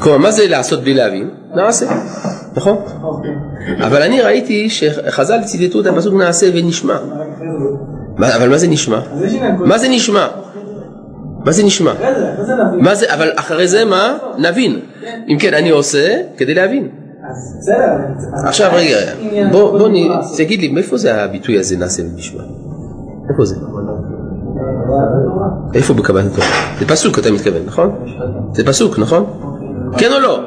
[0.00, 1.30] כלומר, מה זה לעשות בלי להבין?
[1.54, 1.86] נעשה,
[2.56, 2.76] נכון?
[3.02, 3.30] אוקיי.
[3.86, 6.96] אבל אני ראיתי שחז"ל ציטטו את הפסוק נעשה ונשמע.
[8.16, 9.00] מה- אבל מה זה נשמע?
[9.64, 10.26] מה זה נשמע?
[11.44, 11.92] מה זה נשמע?
[12.78, 14.16] מה זה, אבל אחרי זה מה?
[14.38, 14.80] נבין.
[15.28, 16.88] אם כן, אני עושה כדי להבין.
[17.30, 17.96] בסדר.
[18.44, 18.96] עכשיו רגע,
[19.52, 19.88] בוא.
[20.36, 22.42] תגיד לי, מאיפה זה הביטוי הזה נעשה ונשמע?
[23.30, 23.56] איפה זה?
[25.74, 26.46] איפה בקבלת התורה?
[26.78, 27.90] זה פסוק אתה מתכוון, נכון?
[28.52, 29.24] זה פסוק, נכון?
[29.98, 30.40] כן או לא?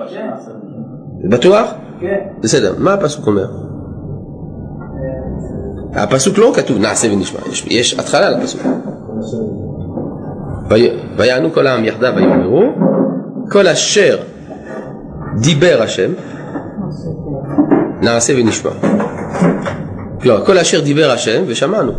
[1.29, 1.67] בטוח?
[1.99, 2.15] כן.
[2.43, 3.45] בסדר, מה הפסוק אומר?
[5.93, 8.61] הפסוק לא כתוב נעשה ונשמע, יש, התחלה לפסוק.
[10.69, 12.61] "וי- ויענו כל העם יחדיו ויאמרו
[13.51, 14.17] כל אשר
[15.41, 16.11] דיבר השם
[18.01, 18.71] נעשה ונשמע.
[20.21, 21.91] כלומר, כל אשר דיבר השם ושמענו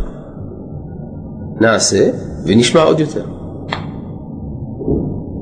[1.61, 2.09] נעשה
[2.45, 3.25] ונשמע עוד יותר.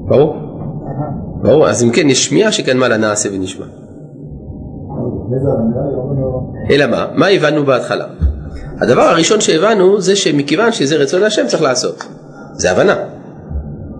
[0.08, 0.36] ברור?
[1.42, 3.66] ברור, אז אם כן יש שמיעה שקדמה לנעשה ונשמע.
[6.70, 7.06] אלא מה?
[7.16, 8.06] מה הבנו בהתחלה?
[8.82, 12.04] הדבר הראשון שהבנו זה שמכיוון שזה רצון השם צריך לעשות.
[12.54, 12.96] זה הבנה.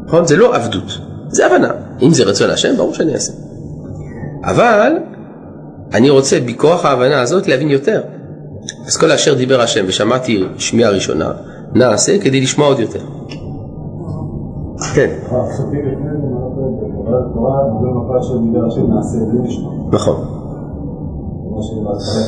[0.06, 0.28] נכון?
[0.28, 1.72] זה לא עבדות, זה הבנה.
[2.02, 3.34] אם זה רצון השם, ברור שאני אעשה.
[4.44, 4.94] אבל
[5.94, 8.02] אני רוצה בכוח ההבנה הזאת להבין יותר.
[8.88, 11.32] אז כל אשר דיבר השם ושמעתי שמיעה ראשונה,
[11.74, 13.00] נעשה כדי לשמוע עוד יותר.
[14.96, 15.10] כן,
[19.32, 19.74] בלי לשמוע.
[19.92, 20.16] נכון.
[22.00, 22.22] זה...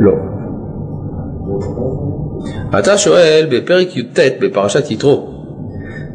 [0.00, 0.12] לא.
[1.60, 5.26] זה- אתה שואל בפרק י"ט בפרשת יתרו,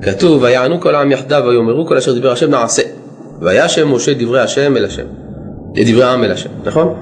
[0.01, 2.81] כתוב ויענו כל העם יחדיו ויאמרו כל אשר דיבר השם נעשה
[3.41, 5.05] וישם משה דברי השם אל השם,
[5.75, 6.93] דברי העם אל השם, נכון?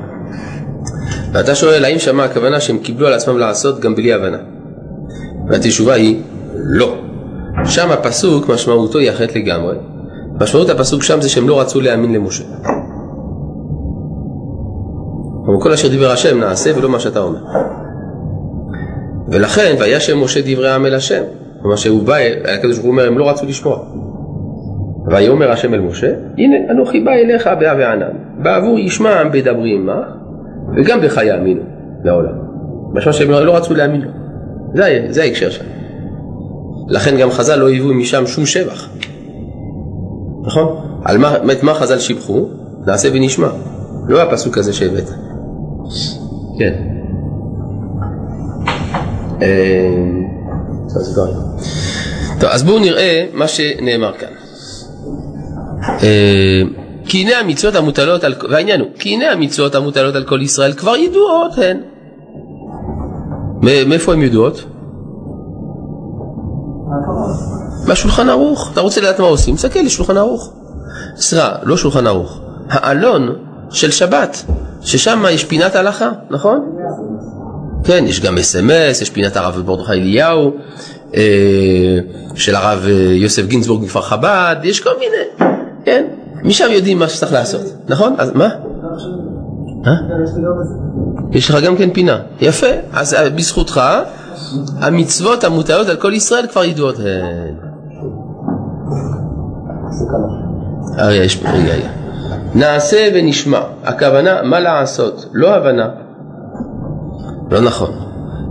[1.34, 4.38] ואתה שואל האם שמע הכוונה שהם קיבלו על עצמם לעשות גם בלי הבנה?
[5.50, 6.22] והתשובה היא
[6.54, 6.96] לא.
[7.66, 9.76] שם הפסוק משמעותו היא אחרת לגמרי.
[10.42, 12.44] משמעות הפסוק שם זה שהם לא רצו להאמין למשה.
[15.46, 17.40] כלומר, כל אשר דיבר השם נעשה ולא מה שאתה אומר.
[19.28, 21.24] ולכן וישם משה דברי העם אל השם.
[21.62, 22.16] כלומר שהוא בא,
[22.54, 23.80] הקדוש ברוך הוא אומר הם לא רצו לשמוע.
[25.08, 28.14] ויאמר השם אל משה, הנה אנוכי בא אליך באה וענן,
[28.44, 30.08] בעבור ישמע עם בדברי עמך,
[30.78, 31.62] וגם בך יאמינו
[32.04, 32.34] לעולם.
[32.94, 34.10] משמע שהם לא רצו להאמין לו.
[34.74, 35.66] זה, זה ההקשר שם.
[36.88, 38.90] לכן גם חז"ל לא היוו משם שום שבח.
[40.46, 40.78] נכון?
[41.06, 42.50] על מה, את מה חז"ל שיבחו?
[42.88, 43.48] נעשה ונשמע.
[44.08, 45.10] לא הפסוק הזה שהבאת.
[46.60, 46.74] כן.
[49.42, 50.06] אה.
[52.40, 54.45] טוב, אז בואו נראה מה שנאמר כאן.
[55.90, 56.62] אה,
[57.08, 60.96] כי הנה המצוות המוטלות על, והעניין הוא, כי הנה המצוות המוטלות על כל ישראל כבר
[60.96, 61.78] ידועות הן.
[63.62, 64.64] מאיפה הן ידועות?
[67.88, 68.70] מהשולחן ערוך.
[68.74, 69.56] אתה רוצה לדעת מה עושים?
[69.56, 70.54] תסתכל לשולחן ערוך.
[71.16, 72.40] סליחה, לא שולחן ערוך.
[72.70, 73.36] העלון
[73.70, 74.44] של שבת,
[74.82, 76.60] ששם יש פינת הלכה, נכון?
[77.84, 80.52] כן, יש גם אס.אם.אס, יש פינת הרב מרדכי אליהו,
[81.16, 81.98] אה,
[82.36, 85.50] של הרב אה, יוסף גינזבורג מכפר חב"ד, יש כל מיני,
[85.86, 86.06] כן?
[86.44, 88.16] משם יודעים מה שצריך לעשות, נכון?
[88.18, 88.50] אז מה?
[89.88, 89.94] אה?
[91.32, 92.18] יש לך גם כן פינה.
[92.42, 92.68] יפה.
[92.94, 93.82] אז אה, בזכותך,
[94.80, 97.56] המצוות המוטלות על כל ישראל כבר ידועות הן.
[101.00, 101.90] אריה, יש פה, רגע, רגע.
[102.56, 103.60] נעשה ונשמע.
[103.84, 105.26] הכוונה, מה לעשות?
[105.34, 105.90] לא הבנה.
[107.52, 107.92] לא נכון.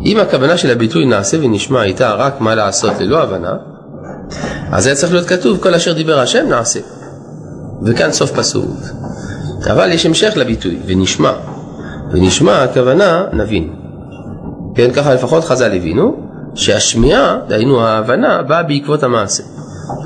[0.04, 3.56] אם הכוונה של הביטוי נעשה ונשמע הייתה רק מה לעשות ללא הבנה,
[4.72, 6.80] אז היה צריך להיות כתוב כל אשר דיבר השם נעשה.
[7.82, 8.70] וכאן סוף פסוק.
[9.70, 11.32] אבל יש המשך לביטוי, ונשמע.
[12.12, 13.74] ונשמע הכוונה נבין.
[14.74, 16.16] כן, ככה לפחות חז"ל הבינו,
[16.54, 19.42] שהשמיעה, דהיינו ההבנה, באה בעקבות המעשה.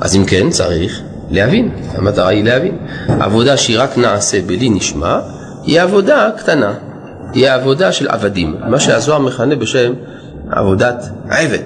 [0.01, 1.01] אז אם כן, צריך
[1.31, 2.77] להבין, המטרה היא להבין.
[3.07, 5.19] עבודה שהיא רק נעשה בלי נשמע,
[5.63, 6.73] היא עבודה קטנה,
[7.33, 9.93] היא העבודה של עבדים, מה שהזוהר מכנה בשם
[10.51, 11.63] עבודת עבד.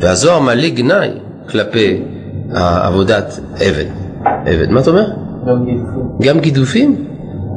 [0.00, 1.10] והזוהר מלא גנאי
[1.48, 2.02] כלפי
[2.54, 4.05] עבודת עבד.
[4.46, 5.10] עבד, מה אתה אומר?
[5.46, 6.10] גם גידופים.
[6.22, 7.04] גם גידופים?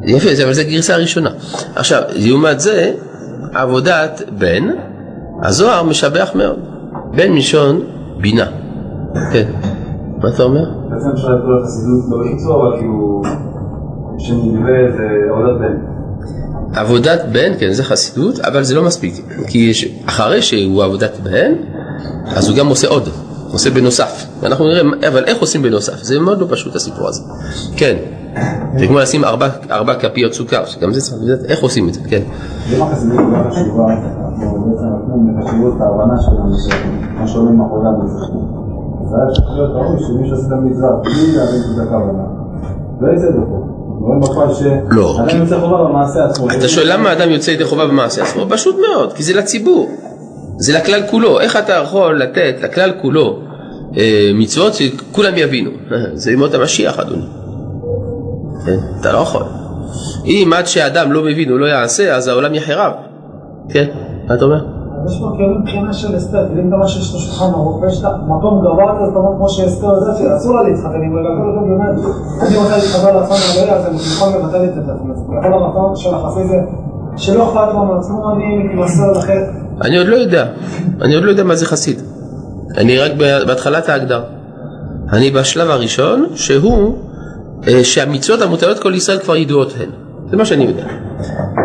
[0.03, 1.29] יפה, זה- אבל זו גרסה ראשונה.
[1.75, 2.91] עכשיו, לעומת זה,
[3.53, 4.63] עבודת בן,
[5.43, 6.59] הזוהר משבח מאוד.
[7.15, 7.81] בן מלשון
[8.21, 8.45] בינה.
[9.33, 9.43] כן.
[10.23, 10.63] מה אתה אומר?
[10.89, 13.21] בעצם אפשר לקרוא לחסידות לא בקיצור, אבל כאילו,
[14.19, 15.77] שנלווה איזה עבודת בן.
[16.75, 19.13] עבודת בן, כן, זה חסידות, אבל זה לא מספיק.
[19.47, 21.51] כי יש, אחרי שהוא עבודת בן,
[22.35, 23.09] אז הוא גם עושה עוד,
[23.51, 24.25] עושה בנוסף.
[24.41, 26.03] ואנחנו נראה, אבל איך עושים בנוסף?
[26.03, 27.21] זה מאוד לא פשוט הסיפור הזה.
[27.77, 27.95] כן,
[28.77, 31.99] זה כמו לשים ארבע, ארבע כפיות סוכר, שגם זה צריך לדעת איך עושים את זה,
[32.09, 32.21] כן.
[32.75, 34.85] אם החסידות היא לא חשובה, אנחנו בעצם
[35.39, 38.27] נותנים את ההבנה שלנו, שמה שעולה מאחורי המצווה.
[39.05, 42.23] אז היה צריך להיות ראוי שמי שעושה את המצווה, בלי להבין את הכוונה,
[43.01, 43.27] לא יצא
[44.89, 45.19] לא.
[46.57, 48.45] אתה שואל למה אדם יוצא ידי חובה במעשה עצמו?
[48.49, 49.89] פשוט מאוד, כי זה לציבור,
[50.57, 51.39] זה לכלל כולו.
[51.39, 53.39] איך אתה יכול לתת לכלל כולו
[54.33, 55.71] מצוות שכולם יבינו?
[56.13, 57.25] זה ימות המשיח, אדוני.
[58.65, 58.77] כן?
[59.01, 59.43] אתה לא יכול.
[60.25, 62.91] אם עד שאדם לא מבין הוא לא יעשה, אז העולם יחרב.
[63.69, 63.85] כן?
[64.27, 64.65] מה אתה אומר?
[65.05, 68.09] יש פה כאילו מבחינה של אסתר, אם אתה אומר שיש לו שולחן ערוך ויש לה
[68.27, 72.15] מקום גבוה כזה, אתה אומר כמו שאסתר יודעת שאסור לה להתחתן עם רגע, הזמן באמת,
[72.41, 75.41] אני רוצה להתחבר לעצמם ולא אז הם יכולים לבטל את עצמם.
[75.41, 76.55] כל המקום של החסי זה
[77.17, 79.41] שלא אכפת לו מעצמו, אני מתמסר לכם.
[79.81, 80.45] אני עוד לא יודע.
[81.01, 82.01] אני עוד לא יודע מה זה חסיד.
[82.77, 83.11] אני רק
[83.47, 84.23] בהתחלת ההגדרה.
[85.13, 86.97] אני בשלב הראשון, שהוא,
[87.67, 89.89] אה, שהמצוות המוטלות כל ישראל כבר ידועות הן.
[90.29, 90.85] זה מה שאני יודע.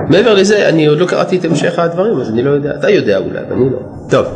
[0.09, 2.71] מעבר לזה, אני עוד לא קראתי את המשך הדברים, אז אני לא יודע.
[2.79, 3.79] אתה יודע אולי, אני לא.
[4.11, 4.27] טוב.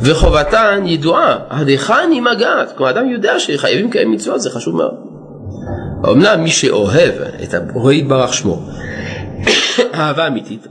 [0.00, 2.72] וחובתן ידועה, עד היכן היא מגעת.
[2.76, 4.94] כלומר, אדם יודע שחייבים לקיים מצוות, זה חשוב מאוד.
[6.04, 8.62] אמנם מי שאוהב את הבורא יתברך שמו,
[9.94, 10.66] אהבה אמיתית,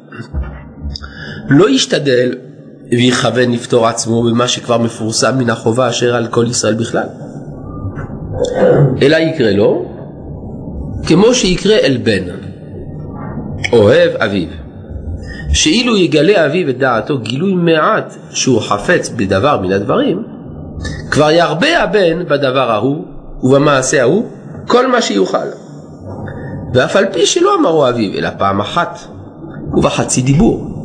[1.50, 2.36] לא ישתדל
[2.92, 7.08] ויכוון לפתור עצמו במה שכבר מפורסם מן החובה אשר על כל ישראל בכלל.
[9.02, 9.86] אלא יקרה לו
[11.08, 12.24] כמו שיקרה אל בן,
[13.74, 14.48] אוהב אביו,
[15.54, 20.24] שאילו יגלה אביו את דעתו גילוי מעט שהוא חפץ בדבר מן הדברים,
[21.12, 23.06] כבר ירבה הבן בדבר ההוא
[23.44, 24.26] ובמעשה ההוא
[24.68, 25.48] כל מה שיוכל.
[26.74, 29.00] ואף על פי שלא אמרו אביו אלא פעם אחת
[29.74, 30.77] ובחצי דיבור.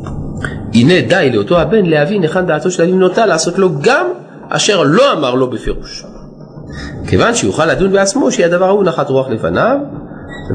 [0.73, 4.07] הנה די לאותו הבן להבין היכן דעתו של נוטה לעשות לו גם
[4.49, 6.05] אשר לא אמר לו בפירוש.
[7.07, 9.77] כיוון שיוכל לדון בעצמו שיהיה הדבר ההוא נחת רוח לפניו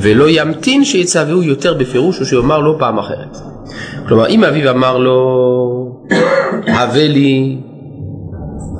[0.00, 3.38] ולא ימתין שיצווהו יותר בפירוש או שיאמר לו פעם אחרת.
[4.08, 5.18] כלומר אם אביו אמר לו
[6.66, 7.58] הווה לי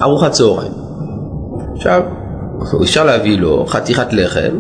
[0.02, 0.72] ארוחת צהריים
[1.76, 2.02] עכשיו
[2.82, 4.58] אפשר להביא לו חתיכת לחם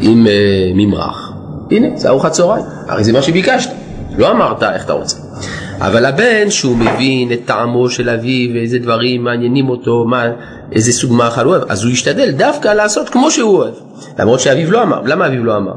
[0.00, 0.28] עם uh,
[0.74, 1.32] ממרח
[1.70, 3.70] הנה זה ארוחת צהריים הרי זה מה שביקשת
[4.18, 5.16] לא אמרת איך אתה רוצה
[5.80, 10.24] אבל הבן שהוא מבין את טעמו של אביו ואיזה דברים מעניינים אותו, מה,
[10.72, 13.74] איזה סוג מאכל הוא אוהב, אז הוא ישתדל דווקא לעשות כמו שהוא אוהב.
[14.18, 15.02] למרות שאביו לא אמר.
[15.04, 15.74] למה אביו לא אמר?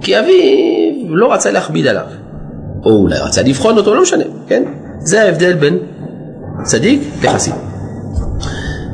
[0.00, 2.06] כי אביו לא רצה להכביד עליו.
[2.84, 4.62] או אולי רצה לבחון אותו, לא משנה, כן?
[4.98, 5.78] זה ההבדל בין
[6.62, 7.54] צדיק לחסיד.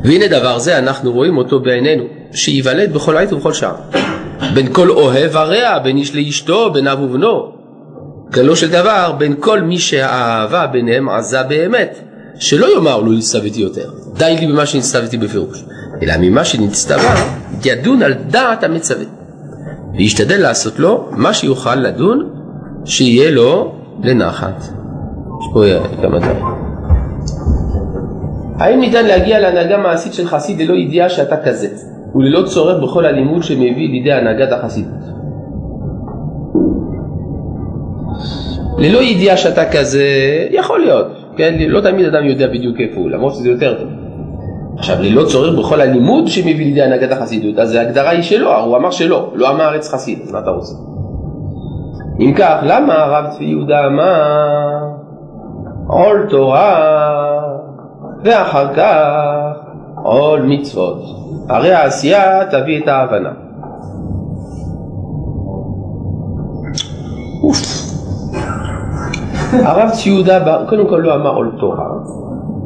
[0.05, 3.75] והנה דבר זה אנחנו רואים אותו בעינינו, שייוולד בכל עת ובכל שעה.
[4.55, 7.53] בין כל אוהב הרע, בין איש לאשתו, בין אב ובנו.
[8.35, 11.99] כלו של דבר בין כל מי שהאהבה ביניהם עזה באמת,
[12.39, 15.65] שלא יאמר לו הצטוויתי יותר, די לי במה שנצטוויתי בפירוש,
[16.03, 17.15] אלא ממה שנצטווה
[17.65, 19.05] ידון על דעת המצווה,
[19.97, 22.31] וישתדל לעשות לו מה שיוכל לדון,
[22.85, 24.61] שיהיה לו לנחת.
[24.61, 25.65] יש פה
[26.03, 26.45] כמה דברים.
[28.59, 31.69] האם ניתן להגיע להנהגה מעשית של חסיד ללא ידיעה שאתה כזה,
[32.15, 35.16] וללא צורך בכל הלימוד שמביא לידי הנהגת החסידות?
[38.79, 40.05] ללא ידיעה שאתה כזה,
[40.51, 41.55] יכול להיות, כן?
[41.59, 43.89] לא תמיד אדם יודע בדיוק איפה הוא, למרות שזה יותר טוב.
[44.79, 48.91] עכשיו, ללא צורך בכל הלימוד שמביא לידי הנהגת החסידות, אז ההגדרה היא שלו, הוא אמר
[48.91, 50.75] שלא, לא אמר עץ חסיד, אז מה אתה רוצה?
[52.21, 54.79] אם כך, למה הרב צבי יהודה אמר
[55.87, 57.43] עול תורה
[58.25, 59.57] ואחר כך
[60.03, 61.03] עול מצוות?
[61.49, 63.31] הרי העשייה תביא את ההבנה.
[67.43, 67.86] אוף.
[69.65, 69.91] הרב
[70.45, 71.89] בא- קודם כל לא אמר עול תורה,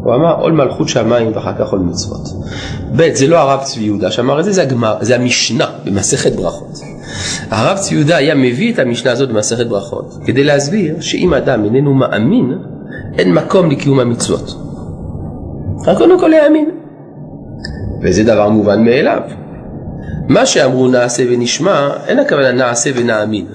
[0.04, 2.28] הוא אמר עול מלכות שמיים ואחר כך עול מצוות.
[2.96, 6.80] ב' זה לא הרב צבי יהודה שאמר את זה, זה הגמר, זה המשנה במסכת ברכות.
[7.50, 11.94] הרב צבי יהודה היה מביא את המשנה הזאת במסכת ברכות כדי להסביר שאם אדם איננו
[11.94, 12.58] מאמין,
[13.18, 14.54] אין מקום לקיום המצוות.
[15.86, 16.70] רק קודם כל להאמין.
[18.02, 19.20] וזה דבר מובן מאליו.
[20.28, 23.46] מה שאמרו נעשה ונשמע, אין הכוונה נעשה ונאמין.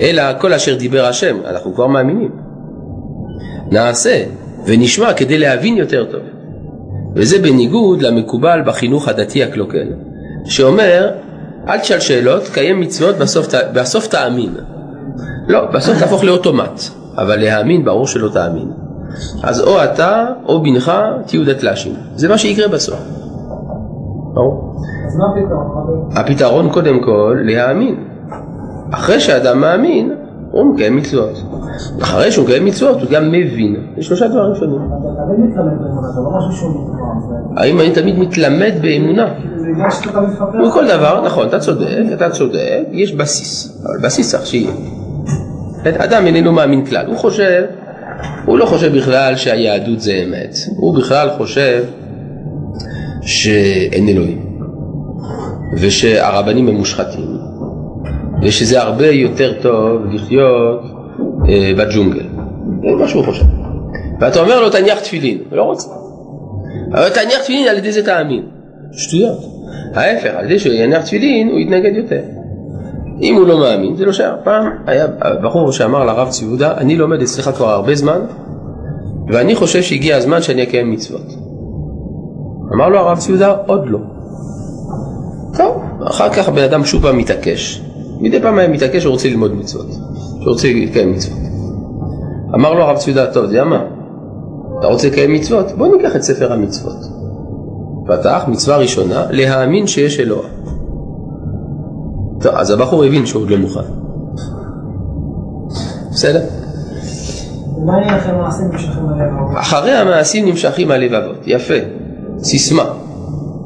[0.00, 2.30] אלא כל אשר דיבר השם, אנחנו כבר מאמינים.
[3.70, 4.24] נעשה
[4.66, 6.20] ונשמע כדי להבין יותר טוב.
[7.16, 9.86] וזה בניגוד למקובל בחינוך הדתי הקלוקל,
[10.44, 11.10] שאומר,
[11.68, 14.54] אל תשאל שאלות, קיים מצוות, בסוף, בסוף תאמין.
[15.48, 16.80] לא, בסוף תהפוך לאוטומט,
[17.18, 18.68] אבל להאמין ברור שלא תאמין.
[19.42, 20.92] אז או אתה או בנך
[21.26, 23.00] תהיו דתל"שים, זה מה שיקרה בסוף.
[24.34, 24.82] ברור.
[25.06, 26.10] אז מה הפתרון?
[26.16, 28.15] הפתרון קודם כל להאמין.
[28.90, 30.12] אחרי שאדם מאמין,
[30.50, 31.42] הוא מקיים מצוות.
[32.02, 33.76] אחרי שהוא מקיים מצוות הוא גם מבין.
[33.96, 34.80] יש שלושה דברים שונים.
[37.56, 39.28] האם אני תמיד מתלמד באמונה?
[39.76, 40.10] מפתח.
[40.68, 44.70] וכל דבר, נכון, אתה צודק, אתה צודק, יש בסיס, אבל בסיס צריך שיהיה.
[45.84, 47.64] אדם איננו מאמין כלל, הוא חושב,
[48.46, 51.84] הוא לא חושב בכלל שהיהדות זה אמת, הוא בכלל חושב
[53.22, 54.60] שאין אלוהים,
[55.80, 57.38] ושהרבנים הם מושחתים,
[58.46, 60.80] ושזה הרבה יותר טוב לחיות
[61.48, 62.26] אה, בג'ונגל,
[62.80, 63.44] זה מה שהוא חושב.
[64.20, 65.88] ואתה אומר לו תניח תפילין, הוא לא רוצה.
[66.92, 68.42] אבל תניח תפילין על ידי זה תאמין.
[68.92, 69.38] שטויות.
[69.94, 72.20] ההפך, על ידי שהוא יניח תפילין הוא יתנגד יותר.
[73.22, 74.36] אם הוא לא מאמין, זה לא שער.
[74.44, 75.06] פעם היה
[75.44, 78.20] בחור שאמר לרב ציודה, אני לומד אצלך כבר הרבה זמן,
[79.28, 81.26] ואני חושב שהגיע הזמן שאני אקיים מצוות.
[82.74, 83.98] אמר לו הרב ציודה, עוד לא.
[85.56, 87.85] טוב, אחר כך הבן אדם שוב פעם מתעקש.
[88.20, 89.86] מדי פעם היה מתעקש שהוא רוצה ללמוד מצוות,
[90.40, 91.38] שהוא רוצה לקיים מצוות.
[92.54, 93.84] אמר לו הרב ציודה, טוב, אתה יודע מה?
[94.78, 95.72] אתה רוצה לקיים מצוות?
[95.72, 96.96] בוא ניקח את ספר המצוות.
[98.06, 100.42] פתח מצווה ראשונה, להאמין שיש אלוה.
[102.40, 103.80] טוב, אז הבחור הבין שהוא עוד לא מוכן.
[106.10, 106.40] בסדר?
[109.54, 111.36] אחרי המעשים נמשכים הלבבות.
[111.46, 111.74] יפה.
[112.38, 112.84] סיסמה.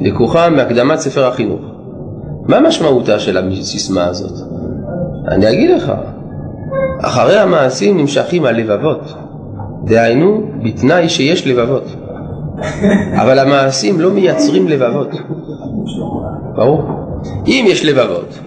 [0.00, 1.60] לקוחה מהקדמת ספר החינוך.
[2.50, 4.32] מה משמעותה של הסיסמה הזאת?
[5.28, 5.92] אני אגיד לך.
[7.00, 9.14] אחרי המעשים נמשכים הלבבות.
[9.84, 11.84] דהיינו, בתנאי שיש לבבות.
[13.22, 15.08] אבל המעשים לא מייצרים לבבות.
[16.56, 16.82] ברור?
[17.46, 18.38] אם יש לבבות,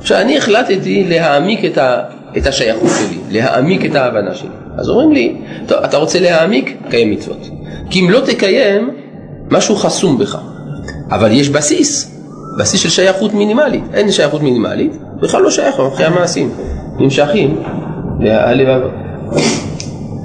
[0.00, 2.02] כשאני החלטתי להעמיק את, ה,
[2.38, 5.36] את השייכות שלי, להעמיק את ההבנה שלי, אז אומרים לי,
[5.66, 6.76] טוב, אתה רוצה להעמיק?
[6.90, 7.48] קיים מצוות.
[7.90, 8.90] כי אם לא תקיים,
[9.50, 10.38] משהו חסום בך.
[11.10, 12.11] אבל יש בסיס,
[12.58, 13.84] בסיס של שייכות מינימלית.
[13.94, 14.92] אין שייכות מינימלית,
[15.22, 16.50] בכלל לא שייך אחרי המעשים.
[16.98, 17.62] נמשכים
[18.20, 18.90] הלבבות.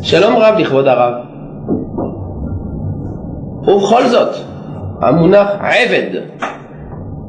[0.02, 1.14] שלום רב לכבוד הרב.
[3.68, 4.36] ובכל זאת,
[5.02, 6.22] המונח עבד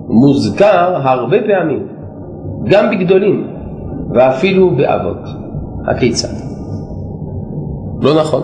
[0.08, 1.88] מוזכר הרבה פעמים,
[2.68, 3.46] גם בגדולים
[4.14, 5.28] ואפילו באבות.
[5.88, 6.28] הכיצד?
[8.00, 8.42] לא נכון,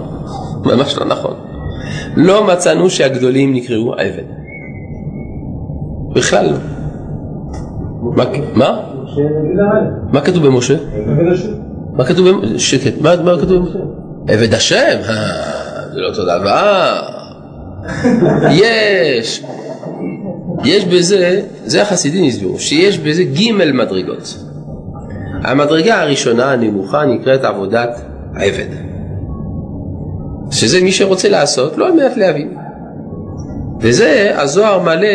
[0.65, 1.35] ממש לא נכון.
[2.17, 4.44] לא מצאנו שהגדולים נקראו עבד.
[6.15, 6.57] בכלל לא.
[8.55, 8.81] מה?
[10.13, 10.21] מה?
[10.21, 10.75] כתוב במשה?
[11.93, 12.59] מה כתוב במשה?
[12.59, 13.79] שקט, מה, מה כתוב במשה?
[14.29, 14.99] עבד השם?
[15.09, 15.15] אה,
[15.93, 17.01] זה לא אותו דבר.
[18.51, 19.45] יש,
[20.65, 24.39] יש בזה, זה החסידים הסבירו, שיש בזה ג' מדרגות.
[25.43, 28.01] המדרגה הראשונה הנמוכה נקראת עבודת
[28.35, 28.69] עבד.
[30.51, 32.55] שזה מי שרוצה לעשות, לא על מנת להבין.
[33.81, 35.09] וזה, הזוהר מלא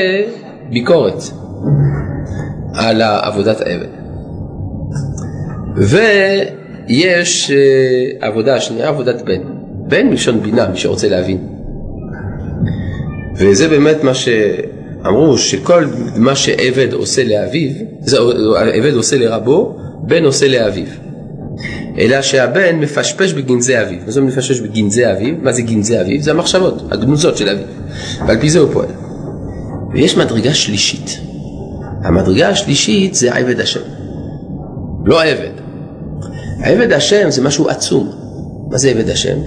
[0.69, 1.23] ביקורת
[2.73, 3.87] על עבודת העבד.
[5.77, 9.41] ויש אה, עבודה שנייה, עבודת בן.
[9.87, 11.37] בן מלשון בינה, מי שרוצה להבין.
[13.37, 17.71] וזה באמת מה שאמרו, שכל מה שעבד עושה לאביו,
[18.73, 20.87] עבד עושה לרבו, בן עושה לאביו.
[21.97, 23.97] אלא שהבן מפשפש בגנזי אביו.
[24.05, 25.35] מה זה מפשפש בגנזי אביו?
[25.41, 26.21] מה זה גנזי אביו?
[26.21, 27.65] זה המחשבות, הגנוזות של אביו.
[28.27, 29.08] ועל פי זה הוא פועל.
[29.93, 31.19] ויש מדרגה שלישית.
[32.03, 33.79] המדרגה השלישית זה עבד השם.
[35.05, 35.51] לא עבד.
[36.63, 38.11] עבד השם זה משהו עצום.
[38.71, 39.37] מה זה עבד השם?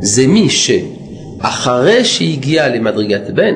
[0.00, 3.54] זה מי שאחרי שהגיע למדרגת בן,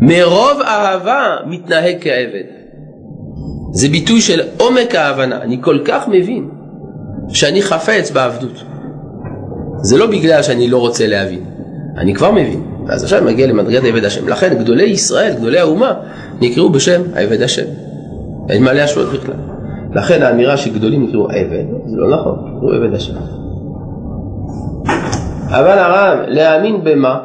[0.00, 2.44] מרוב אהבה מתנהג כעבד.
[3.72, 5.42] זה ביטוי של עומק ההבנה.
[5.42, 6.48] אני כל כך מבין
[7.28, 8.62] שאני חפץ בעבדות.
[9.82, 11.44] זה לא בגלל שאני לא רוצה להבין,
[11.98, 12.75] אני כבר מבין.
[12.88, 14.28] ואז עכשיו מגיע למדרגת עבד השם.
[14.28, 15.92] לכן גדולי ישראל, גדולי האומה,
[16.40, 17.66] נקראו בשם עבד השם.
[18.48, 19.34] אין מה להשוות בכלל.
[19.94, 23.14] לכן האמירה שגדולים נקראו עבד, זה לא נכון, נקראו עבד השם.
[25.48, 27.18] אבל הרב, להאמין במה?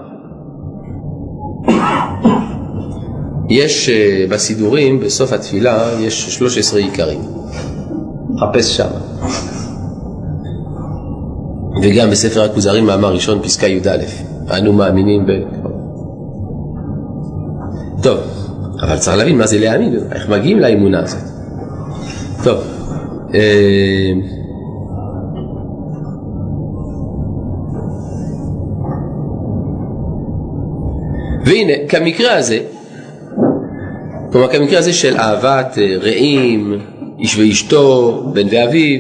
[3.49, 7.19] יש uh, בסידורים, בסוף התפילה, יש 13 עיקרים.
[8.39, 8.87] חפש שם.
[11.83, 13.97] וגם בספר הכוזרים, מאמר ראשון, פסקה י"א.
[14.57, 15.31] אנו מאמינים ב...
[18.03, 18.19] טוב,
[18.81, 21.19] אבל צריך להבין מה זה להאמין, איך מגיעים לאמונה הזאת.
[22.43, 22.59] טוב,
[23.33, 24.13] אה...
[31.45, 32.59] והנה, כמקרה הזה,
[34.31, 36.79] כלומר כמקרה הזה של אהבת אה, רעים,
[37.19, 38.99] איש ואשתו, בן ואביו,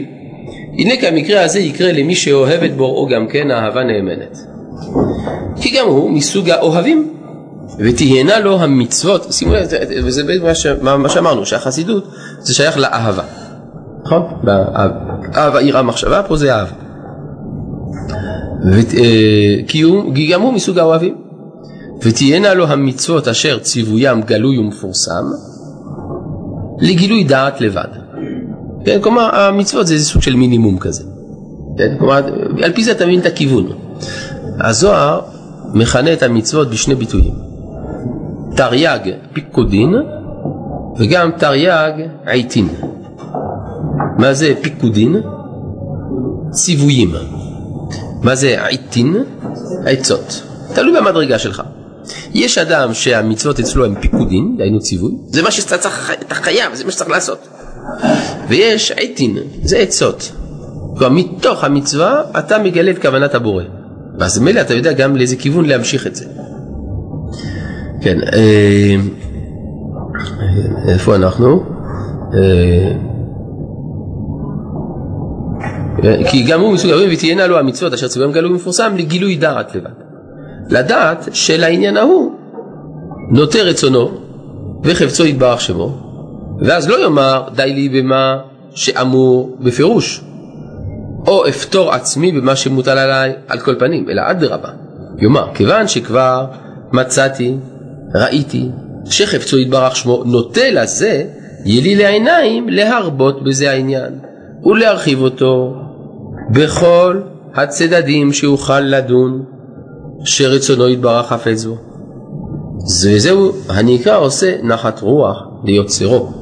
[0.77, 4.50] הנה כמקרה הזה יקרה למי שאוהב את בוראו גם כן אהבה נאמנת.
[5.61, 7.13] כי גם הוא מסוג האוהבים,
[7.79, 12.03] ותהיינה לו המצוות, שימו לב, זה- וזה מה ש- מה שאמרנו, שהחסידות
[12.39, 13.23] זה שייך לאהבה,
[14.05, 14.21] נכון?
[15.35, 16.71] אהבה יראה מחשבה, פה זה אהבה.
[18.73, 19.03] ות- אה,
[19.67, 21.15] כי הוא- כי גם הוא מסוג האוהבים.
[22.03, 25.23] ותהיינה לו המצוות אשר ציווים גלוי ומפורסם,
[26.79, 27.87] לגילוי דעת לבד.
[28.85, 31.03] כן, כלומר המצוות זה איזה סוג של מינימום כזה.
[31.77, 32.21] כן, כלומר
[32.63, 33.67] על פי זה אתה מבין את הכיוון.
[34.63, 35.21] הזוהר
[35.73, 37.33] מכנה את המצוות בשני ביטויים.
[38.55, 39.95] תרי"ג פיקודין
[40.97, 42.67] וגם תרי"ג עיתין.
[44.17, 45.15] מה זה פיקודין?
[46.51, 47.11] ציוויים.
[48.23, 49.15] מה זה עיתין?
[49.85, 50.43] עצות.
[50.73, 51.63] תלוי במדרגה שלך.
[52.33, 56.85] יש אדם שהמצוות אצלו הם פיקודין, דהיינו ציווי, זה מה שאתה צריך, אתה חייב, זה
[56.85, 57.47] מה שצריך לעשות.
[58.47, 60.31] ויש עיתין, זה עצות.
[60.97, 63.63] כלומר, מתוך המצווה אתה מגלה את כוונת הבורא.
[64.21, 66.25] ואז מילא אתה יודע גם לאיזה כיוון להמשיך את זה.
[68.01, 68.95] כן, אה,
[70.87, 71.63] איפה אנחנו?
[72.33, 72.91] אה,
[76.29, 79.89] כי גם הוא מסוג הרבים ותהיינה לו המצוות אשר ציוויים גלוי ומפורסם לגילוי דעת לבד.
[80.69, 82.31] לדעת שלעניין ההוא
[83.31, 84.11] נוטה רצונו
[84.83, 85.97] וחפצו יתברך שמו
[86.59, 88.37] ואז לא יאמר די לי במה
[88.75, 90.21] שאמור בפירוש
[91.27, 94.69] או אפתור עצמי במה שמוטל עליי על כל פנים אלא אדרבה
[95.17, 96.45] יאמר כיוון שכבר
[96.91, 97.55] מצאתי
[98.15, 98.69] ראיתי
[99.05, 101.23] שחפצו יתברך שמו נוטה לזה
[101.65, 104.13] יהיה לי לעיניים להרבות בזה העניין
[104.63, 105.75] ולהרחיב אותו
[106.51, 107.21] בכל
[107.53, 109.43] הצדדים שאוכל לדון
[110.25, 111.77] שרצונו יתברך חפץ בו.
[113.03, 116.40] וזהו הנקרא עושה נחת רוח ליוצרו.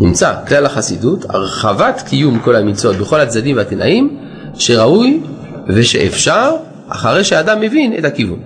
[0.00, 4.18] נמצא כלל החסידות הרחבת קיום כל המצוות בכל הצדדים והתנאים
[4.54, 5.20] שראוי
[5.68, 6.56] ושאפשר
[6.88, 8.38] אחרי שהאדם מבין את הכיוון.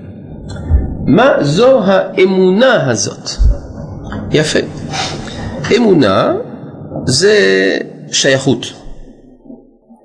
[1.06, 3.30] מה זו האמונה הזאת?
[4.30, 4.58] יפה.
[5.76, 6.34] אמונה
[7.06, 7.36] זה
[8.12, 8.72] שייכות.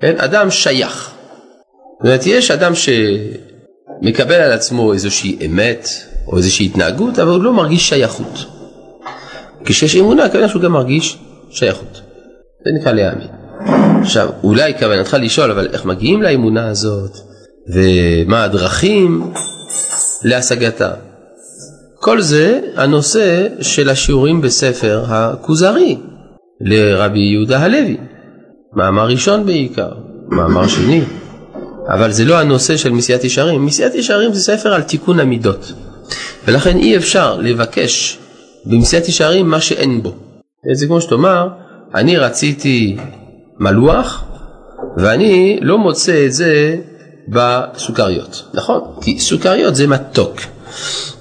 [0.00, 0.14] כן?
[0.18, 1.10] אדם שייך.
[1.98, 5.88] זאת אומרת, יש אדם שמקבל על עצמו איזושהי אמת
[6.26, 8.46] או איזושהי התנהגות, אבל הוא לא מרגיש שייכות.
[9.64, 11.18] כשיש אמונה, הכוונה שהוא גם מרגיש
[11.50, 12.00] שייכות.
[12.64, 13.28] זה נקרא להאמין.
[14.00, 17.10] עכשיו, אולי כוונתך לשאול, אבל איך מגיעים לאמונה הזאת,
[17.74, 19.32] ומה הדרכים
[20.24, 20.90] להשגתה.
[21.94, 25.96] כל זה הנושא של השיעורים בספר הכוזרי
[26.60, 27.96] לרבי יהודה הלוי.
[28.76, 29.92] מאמר ראשון בעיקר,
[30.28, 31.02] מאמר שני,
[31.88, 33.66] אבל זה לא הנושא של מסיעת ישרים.
[33.66, 35.72] מסיעת ישרים זה ספר על תיקון המידות,
[36.46, 38.18] ולכן אי אפשר לבקש
[38.66, 40.29] במסיעת ישרים מה שאין בו.
[40.72, 41.48] זה כמו שתאמר,
[41.94, 42.96] אני רציתי
[43.58, 44.24] מלוח,
[44.96, 46.76] ואני לא מוצא את זה
[47.28, 48.80] בסוכריות, נכון?
[49.00, 50.34] כי סוכריות זה מתוק,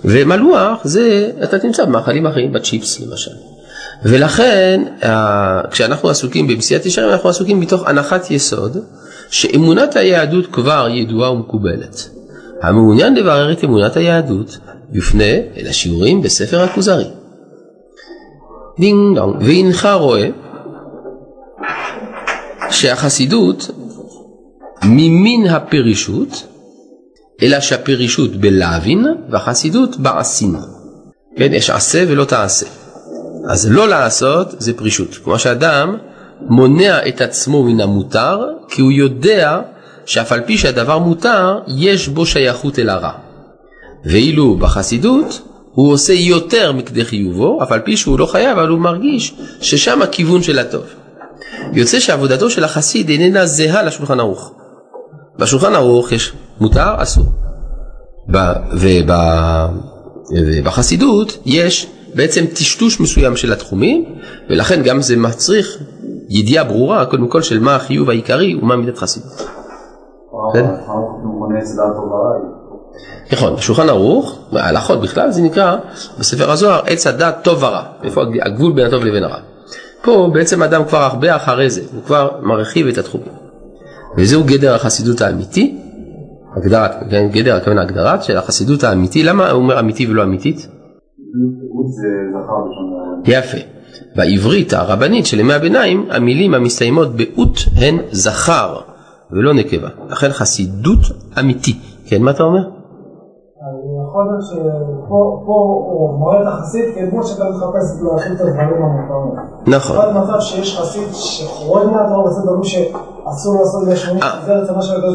[0.06, 3.32] ומלוח זה, אתה תמצא במאכלים אחרים, בצ'יפס למשל.
[4.06, 4.82] ולכן
[5.72, 8.78] כשאנחנו עסוקים במסילת ישרים אנחנו עסוקים מתוך הנחת יסוד
[9.30, 12.10] שאמונת היהדות כבר ידועה ומקובלת.
[12.62, 14.58] המעוניין לברר את אמונת היהדות
[14.92, 17.06] יופנה אל השיעורים בספר הכוזרי.
[18.80, 20.30] דינג דונג, והנך רואה
[22.70, 23.70] שהחסידות
[24.84, 26.48] ממין הפרישות
[27.42, 30.56] אלא שהפרישות בלאווין והחסידות בעשין.
[31.38, 32.66] כן, יש עשה ולא תעשה.
[33.50, 35.16] אז לא לעשות זה פרישות.
[35.24, 35.98] כמו שאדם
[36.42, 39.62] מונע את עצמו מן המותר, כי הוא יודע
[40.06, 43.12] שאף על פי שהדבר מותר, יש בו שייכות אל הרע.
[44.06, 45.42] ואילו בחסידות,
[45.72, 50.02] הוא עושה יותר מכדי חיובו, אף על פי שהוא לא חייב, אבל הוא מרגיש ששם
[50.02, 50.84] הכיוון של הטוב.
[51.74, 54.54] יוצא שעבודתו של החסיד איננה זהה לשולחן ערוך.
[55.40, 57.26] בשולחן ערוך יש מותר, אסור.
[60.32, 64.06] ובחסידות יש בעצם טשטוש מסוים של התחומים,
[64.50, 65.78] ולכן גם זה מצריך
[66.30, 69.48] ידיעה ברורה, קודם כל, של מה החיוב העיקרי ומה מידת חסידות.
[73.32, 75.78] נכון, בשולחן ערוך, בהלכות בכלל, זה נקרא
[76.20, 79.38] בספר הזוהר עץ הדת טוב ורע, איפה הגבול בין הטוב לבין הרע.
[80.02, 83.34] פה בעצם אדם כבר הרבה אחרי זה, הוא כבר מרחיב את התחומים.
[84.18, 85.78] וזהו גדר החסידות האמיתי,
[86.58, 86.92] הגדרת,
[87.32, 90.68] גדר הכוונה הגדרת של החסידות האמיתי, למה הוא אומר אמיתי ולא אמיתית?
[93.26, 93.58] יפה.
[94.16, 98.80] בעברית הרבנית של ימי הביניים, המילים המסתיימות באות הן זכר
[99.32, 99.90] ולא נקבה.
[100.10, 101.00] לכן חסידות
[101.40, 101.80] אמיתי.
[102.06, 102.79] כן, מה אתה אומר?
[104.04, 105.16] יכול להיות שפה
[105.46, 109.46] הוא את החסיד כדמות שאתה מחפש להכין את הדברים המותרים.
[109.68, 109.96] נכון.
[109.96, 113.84] יכול להיות מצב שיש חסיד שחורג מהדבר ועושה דברים שאסור לעשות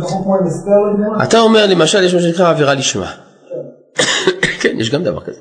[0.01, 1.25] ברוך הוא כמו עם אסתר לדוגמה.
[1.25, 3.11] אתה אומר למשל יש מה שנקרא עבירה לשמה.
[4.61, 5.41] כן, יש גם דבר כזה.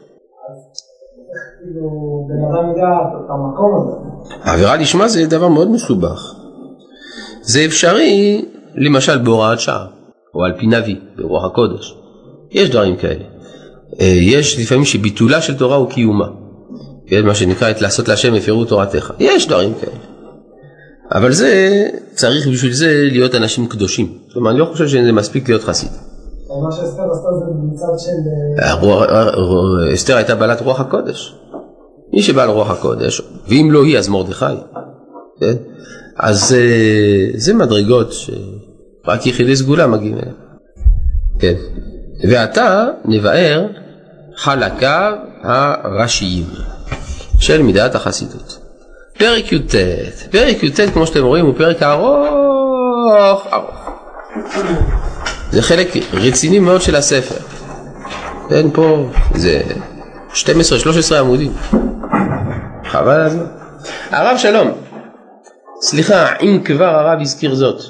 [1.64, 2.28] כאילו.
[4.44, 6.34] עבירה לשמה זה דבר מאוד מסובך.
[7.42, 8.46] זה אפשרי
[8.76, 9.86] למשל בהוראת שעה,
[10.36, 12.03] או על פי נביא, ברוח הקודש.
[12.54, 13.24] יש דברים כאלה.
[14.02, 16.28] אה, יש לפעמים שביטולה של תורה הוא קיומה.
[17.08, 19.12] כן, מה שנקרא את לעשות להשם הפרו תורתך.
[19.20, 19.96] יש דברים כאלה.
[21.12, 21.84] אבל זה,
[22.16, 24.18] צריך בשביל זה להיות אנשים קדושים.
[24.34, 25.90] כלומר, אני לא חושב שזה מספיק להיות חסיד.
[26.64, 28.64] מה שאסתר עשתה זה מצד של...
[28.64, 31.36] אה, הר- אסתר הייתה בעלת רוח הקודש.
[32.14, 34.46] מי שבעל רוח הקודש, ואם לא היא אז מרדכי.
[35.40, 35.54] כן?
[36.20, 40.36] אז אה, זה מדרגות שרק יחידי סגולה מגיעים אליהם.
[41.40, 41.54] כן.
[42.30, 43.66] ועתה נבאר
[44.36, 45.14] חלקיו
[45.44, 46.46] הראשיים
[47.40, 48.60] של מידת החסידות.
[49.18, 49.76] פרק י"ט,
[50.32, 53.90] פרק י"ט כמו שאתם רואים הוא פרק ארוך ארוך.
[55.52, 57.36] זה חלק רציני מאוד של הספר.
[58.50, 59.62] כן, פה זה
[60.34, 60.36] 12-13
[61.20, 61.52] עמודים.
[62.86, 63.46] חבל על הזמן.
[64.12, 64.72] הרב שלום,
[65.82, 67.82] סליחה, אם כבר הרב הזכיר זאת.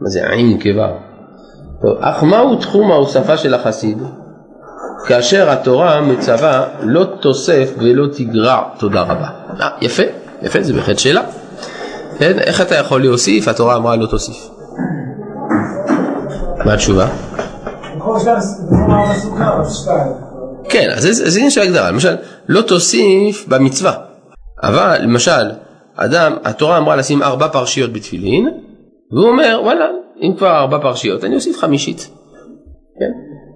[0.00, 1.07] מה זה אם כבר?
[1.82, 3.98] טוב, אך מהו תחום ההוספה של החסיד?
[5.06, 9.28] כאשר התורה מצווה לא תוסף ולא תגרע, תודה רבה.
[9.60, 10.02] אה, יפה,
[10.42, 11.22] יפה, זה בהחלט שאלה.
[12.18, 13.48] כן, איך אתה יכול להוסיף?
[13.48, 14.50] התורה אמרה לא תוסיף.
[16.64, 17.06] מה התשובה?
[20.68, 21.90] כן, אז זה עניין של הגדרה.
[21.90, 22.16] למשל,
[22.48, 23.92] לא תוסיף במצווה.
[24.62, 25.50] אבל, למשל,
[25.96, 28.48] אדם, התורה אמרה לשים ארבע פרשיות בתפילין,
[29.12, 29.84] והוא אומר, וואלה,
[30.22, 32.10] אם כבר ארבע פרשיות, אני אוסיף חמישית.
[33.00, 33.10] כן?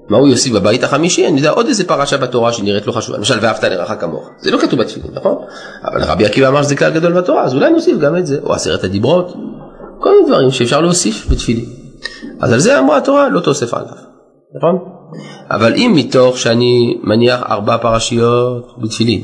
[0.09, 1.27] מה הוא יוסיף בבית החמישי?
[1.27, 3.19] אני יודע עוד איזה פרשה בתורה שנראית לו חשובה.
[3.19, 4.31] למשל, ואהבת לרעך כמוך.
[4.39, 5.37] זה לא כתוב בתפילין, נכון?
[5.85, 8.55] אבל רבי עקיבא אמר שזה כלל גדול בתורה, אז אולי נוסיף גם את זה, או
[8.55, 9.33] עשרת הדיברות.
[10.01, 11.65] כל מיני דברים שאפשר להוסיף בתפילין.
[12.41, 13.95] אז על זה אמרה התורה, לא תוסיף עליו.
[14.57, 14.79] נכון?
[15.51, 19.23] אבל אם מתוך שאני מניח ארבע פרשיות בתפילין,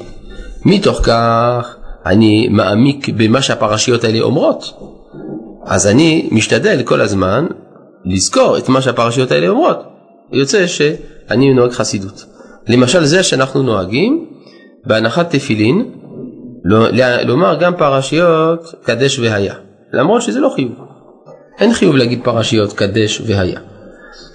[0.64, 1.76] מתוך כך
[2.06, 4.72] אני מעמיק במה שהפרשיות האלה אומרות,
[5.68, 7.46] אז אני משתדל כל הזמן
[8.04, 9.78] לזכור את מה שהפרשיות האלה אומרות.
[10.32, 12.24] יוצא שאני נוהג חסידות.
[12.68, 14.26] למשל זה שאנחנו נוהגים
[14.86, 15.90] בהנחת תפילין,
[16.64, 16.88] לא-
[17.24, 19.54] לומר גם פרשיות קדש והיה,
[19.92, 20.72] למרות שזה לא חיוב.
[21.60, 23.60] אין חיוב להגיד פרשיות קדש והיה.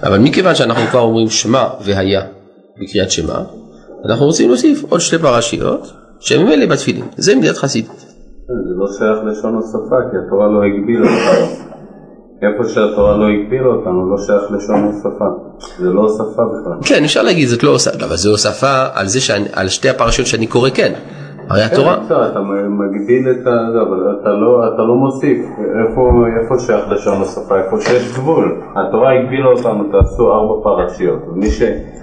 [0.03, 2.21] אבל מכיוון שאנחנו כבר אומרים שמע והיה
[2.81, 3.39] בקריאת שמע,
[4.05, 7.05] אנחנו רוצים להוסיף עוד שתי פרשיות שהן ממילא בתפילין.
[7.17, 8.05] זה מידת חסידות.
[8.47, 11.45] זה לא שייך לשון השפה, כי התורה לא הגבילה אותנו.
[12.41, 15.25] איפה שהתורה לא הגבילה אותנו, לא שייך לשון השפה.
[15.79, 16.87] זה לא שפה בכלל.
[16.89, 20.27] כן, אפשר להגיד זאת לא הוספה, אבל זו הוספה על זה שאני, על שתי הפרשיות
[20.27, 20.93] שאני קורא כן.
[21.49, 22.39] הרי התורה, כן, אתה
[22.69, 23.51] מגביל את ה...
[23.73, 25.37] זה, אבל אתה לא, אתה לא מוסיף.
[25.89, 26.09] איפה,
[26.41, 27.57] איפה שייך לשון השפה?
[27.57, 28.61] איפה שיש גבול.
[28.75, 31.19] התורה הגבילה אותנו, תעשו ארבע פרשיות.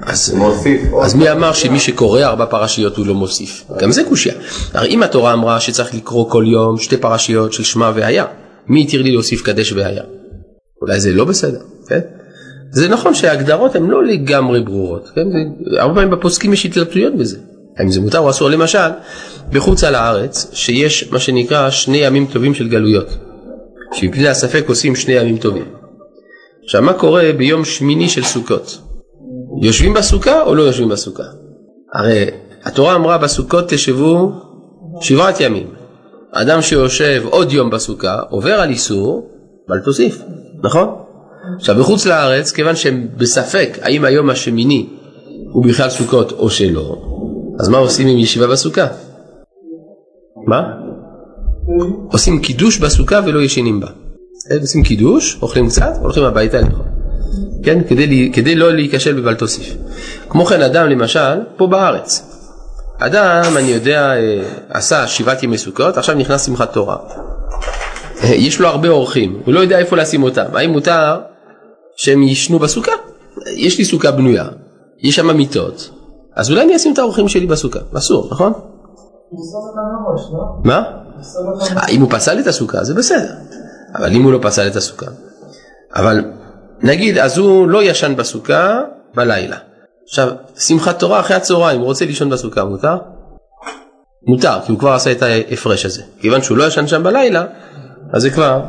[0.02, 0.94] אז, שמוסיף.
[1.02, 3.64] אז מי אמר שמי שקורא ארבע פרשיות הוא לא מוסיף?
[3.78, 4.34] גם זה קושייה.
[4.74, 8.24] הרי אם התורה אמרה שצריך לקרוא כל יום שתי פרשיות של שמע והיה,
[8.66, 10.02] מי התיר לי להוסיף קדש והיה?
[10.82, 12.00] אולי זה לא בסדר, כן?
[12.72, 15.26] זה נכון שההגדרות הן לא לגמרי ברורות, כן?
[15.78, 17.38] הרבה פעמים בפוסקים יש התלבטויות בזה.
[17.78, 18.50] האם זה מותר או אסור?
[18.50, 18.88] למשל,
[19.52, 23.08] בחוץ על הארץ, שיש מה שנקרא שני ימים טובים של גלויות,
[23.92, 25.64] שמפני הספק עושים שני ימים טובים.
[26.64, 28.78] עכשיו, מה קורה ביום שמיני של סוכות?
[29.62, 31.22] יושבים בסוכה או לא יושבים בסוכה?
[31.94, 32.24] הרי
[32.64, 34.32] התורה אמרה בסוכות תשבו
[35.00, 35.66] שבעת ימים.
[36.32, 39.30] אדם שיושב עוד יום בסוכה עובר על איסור,
[39.68, 40.22] בל תוסיף,
[40.62, 40.88] נכון?
[41.56, 44.86] עכשיו בחוץ לארץ, כיוון שהם בספק האם היום השמיני
[45.52, 47.09] הוא בכלל סוכות או שלא,
[47.60, 48.86] אז מה עושים עם ישיבה בסוכה?
[50.46, 50.62] מה?
[52.12, 53.86] עושים קידוש בסוכה ולא ישנים בה.
[54.60, 56.84] עושים קידוש, אוכלים קצת, הולכים הביתה לאכול.
[57.62, 57.78] כן?
[57.88, 59.74] כדי, כדי לא להיכשל בבל תוסיף.
[60.28, 62.22] כמו כן אדם למשל, פה בארץ,
[62.98, 66.96] אדם, אני יודע, אה, עשה שבעת ימי סוכות, עכשיו נכנס שמחת תורה.
[68.24, 70.46] אה, יש לו הרבה אורחים, הוא לא יודע איפה לשים אותם.
[70.54, 71.20] האם מותר
[71.96, 72.92] שהם יישנו בסוכה?
[73.56, 74.48] יש לי סוכה בנויה,
[75.02, 75.90] יש שם מיטות,
[76.36, 77.78] אז אולי אני אשים את האורחים שלי בסוכה.
[77.98, 78.52] אסור, נכון?
[80.32, 80.44] לא?
[80.64, 80.82] מה?
[81.88, 83.32] אם הוא פסל את הסוכה זה בסדר,
[83.94, 85.06] אבל אם הוא לא פסל את הסוכה.
[85.96, 86.24] אבל
[86.82, 88.80] נגיד, אז הוא לא ישן בסוכה
[89.14, 89.56] בלילה.
[90.04, 90.28] עכשיו,
[90.58, 92.96] שמחת תורה אחרי הצהריים, הוא רוצה לישון בסוכה, מותר?
[94.26, 96.02] מותר, כי הוא כבר עשה את ההפרש הזה.
[96.20, 97.44] כיוון שהוא לא ישן שם בלילה,
[98.12, 98.62] אז זה כבר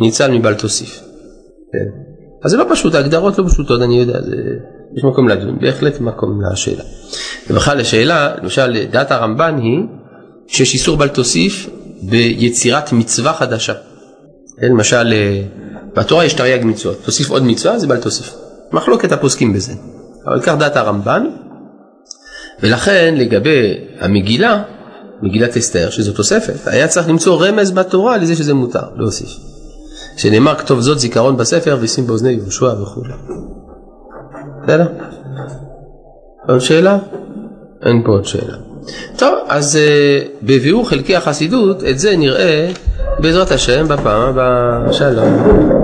[0.00, 1.00] ניצל מבל תוסיף.
[1.72, 2.02] כן.
[2.44, 4.36] אז זה לא פשוט, ההגדרות לא פשוטות, אני יודע, זה...
[4.96, 6.82] יש מקום לדון, בהחלט מקום לשאלה.
[7.50, 9.80] ובכלל לשאלה, למשל, דעת הרמב"ן היא
[10.46, 11.70] שיש איסור בל תוסיף
[12.02, 13.72] ביצירת מצווה חדשה.
[14.60, 15.42] כן, למשל, אה,
[15.96, 18.34] בתורה יש תרי"ג מצוות, תוסיף עוד מצווה, זה בל תוסיף.
[18.72, 19.72] מחלוקת הפוסקים בזה.
[20.26, 21.26] אבל כך דעת הרמב"ן,
[22.62, 24.62] ולכן לגבי המגילה,
[25.22, 29.28] מגילת אסתר, שזו תוספת, היה צריך למצוא רמז בתורה לזה שזה מותר, להוסיף.
[30.16, 33.02] שנאמר כתוב זאת זיכרון בספר ושים באוזני יהושע וכו'.
[34.68, 34.86] בסדר?
[36.48, 36.98] עוד שאלה?
[37.86, 38.54] אין פה עוד שאלה.
[39.16, 42.70] טוב, אז uh, בביאור חלקי החסידות, את זה נראה
[43.18, 44.92] בעזרת השם בפעם הבאה.
[44.92, 45.77] שלום.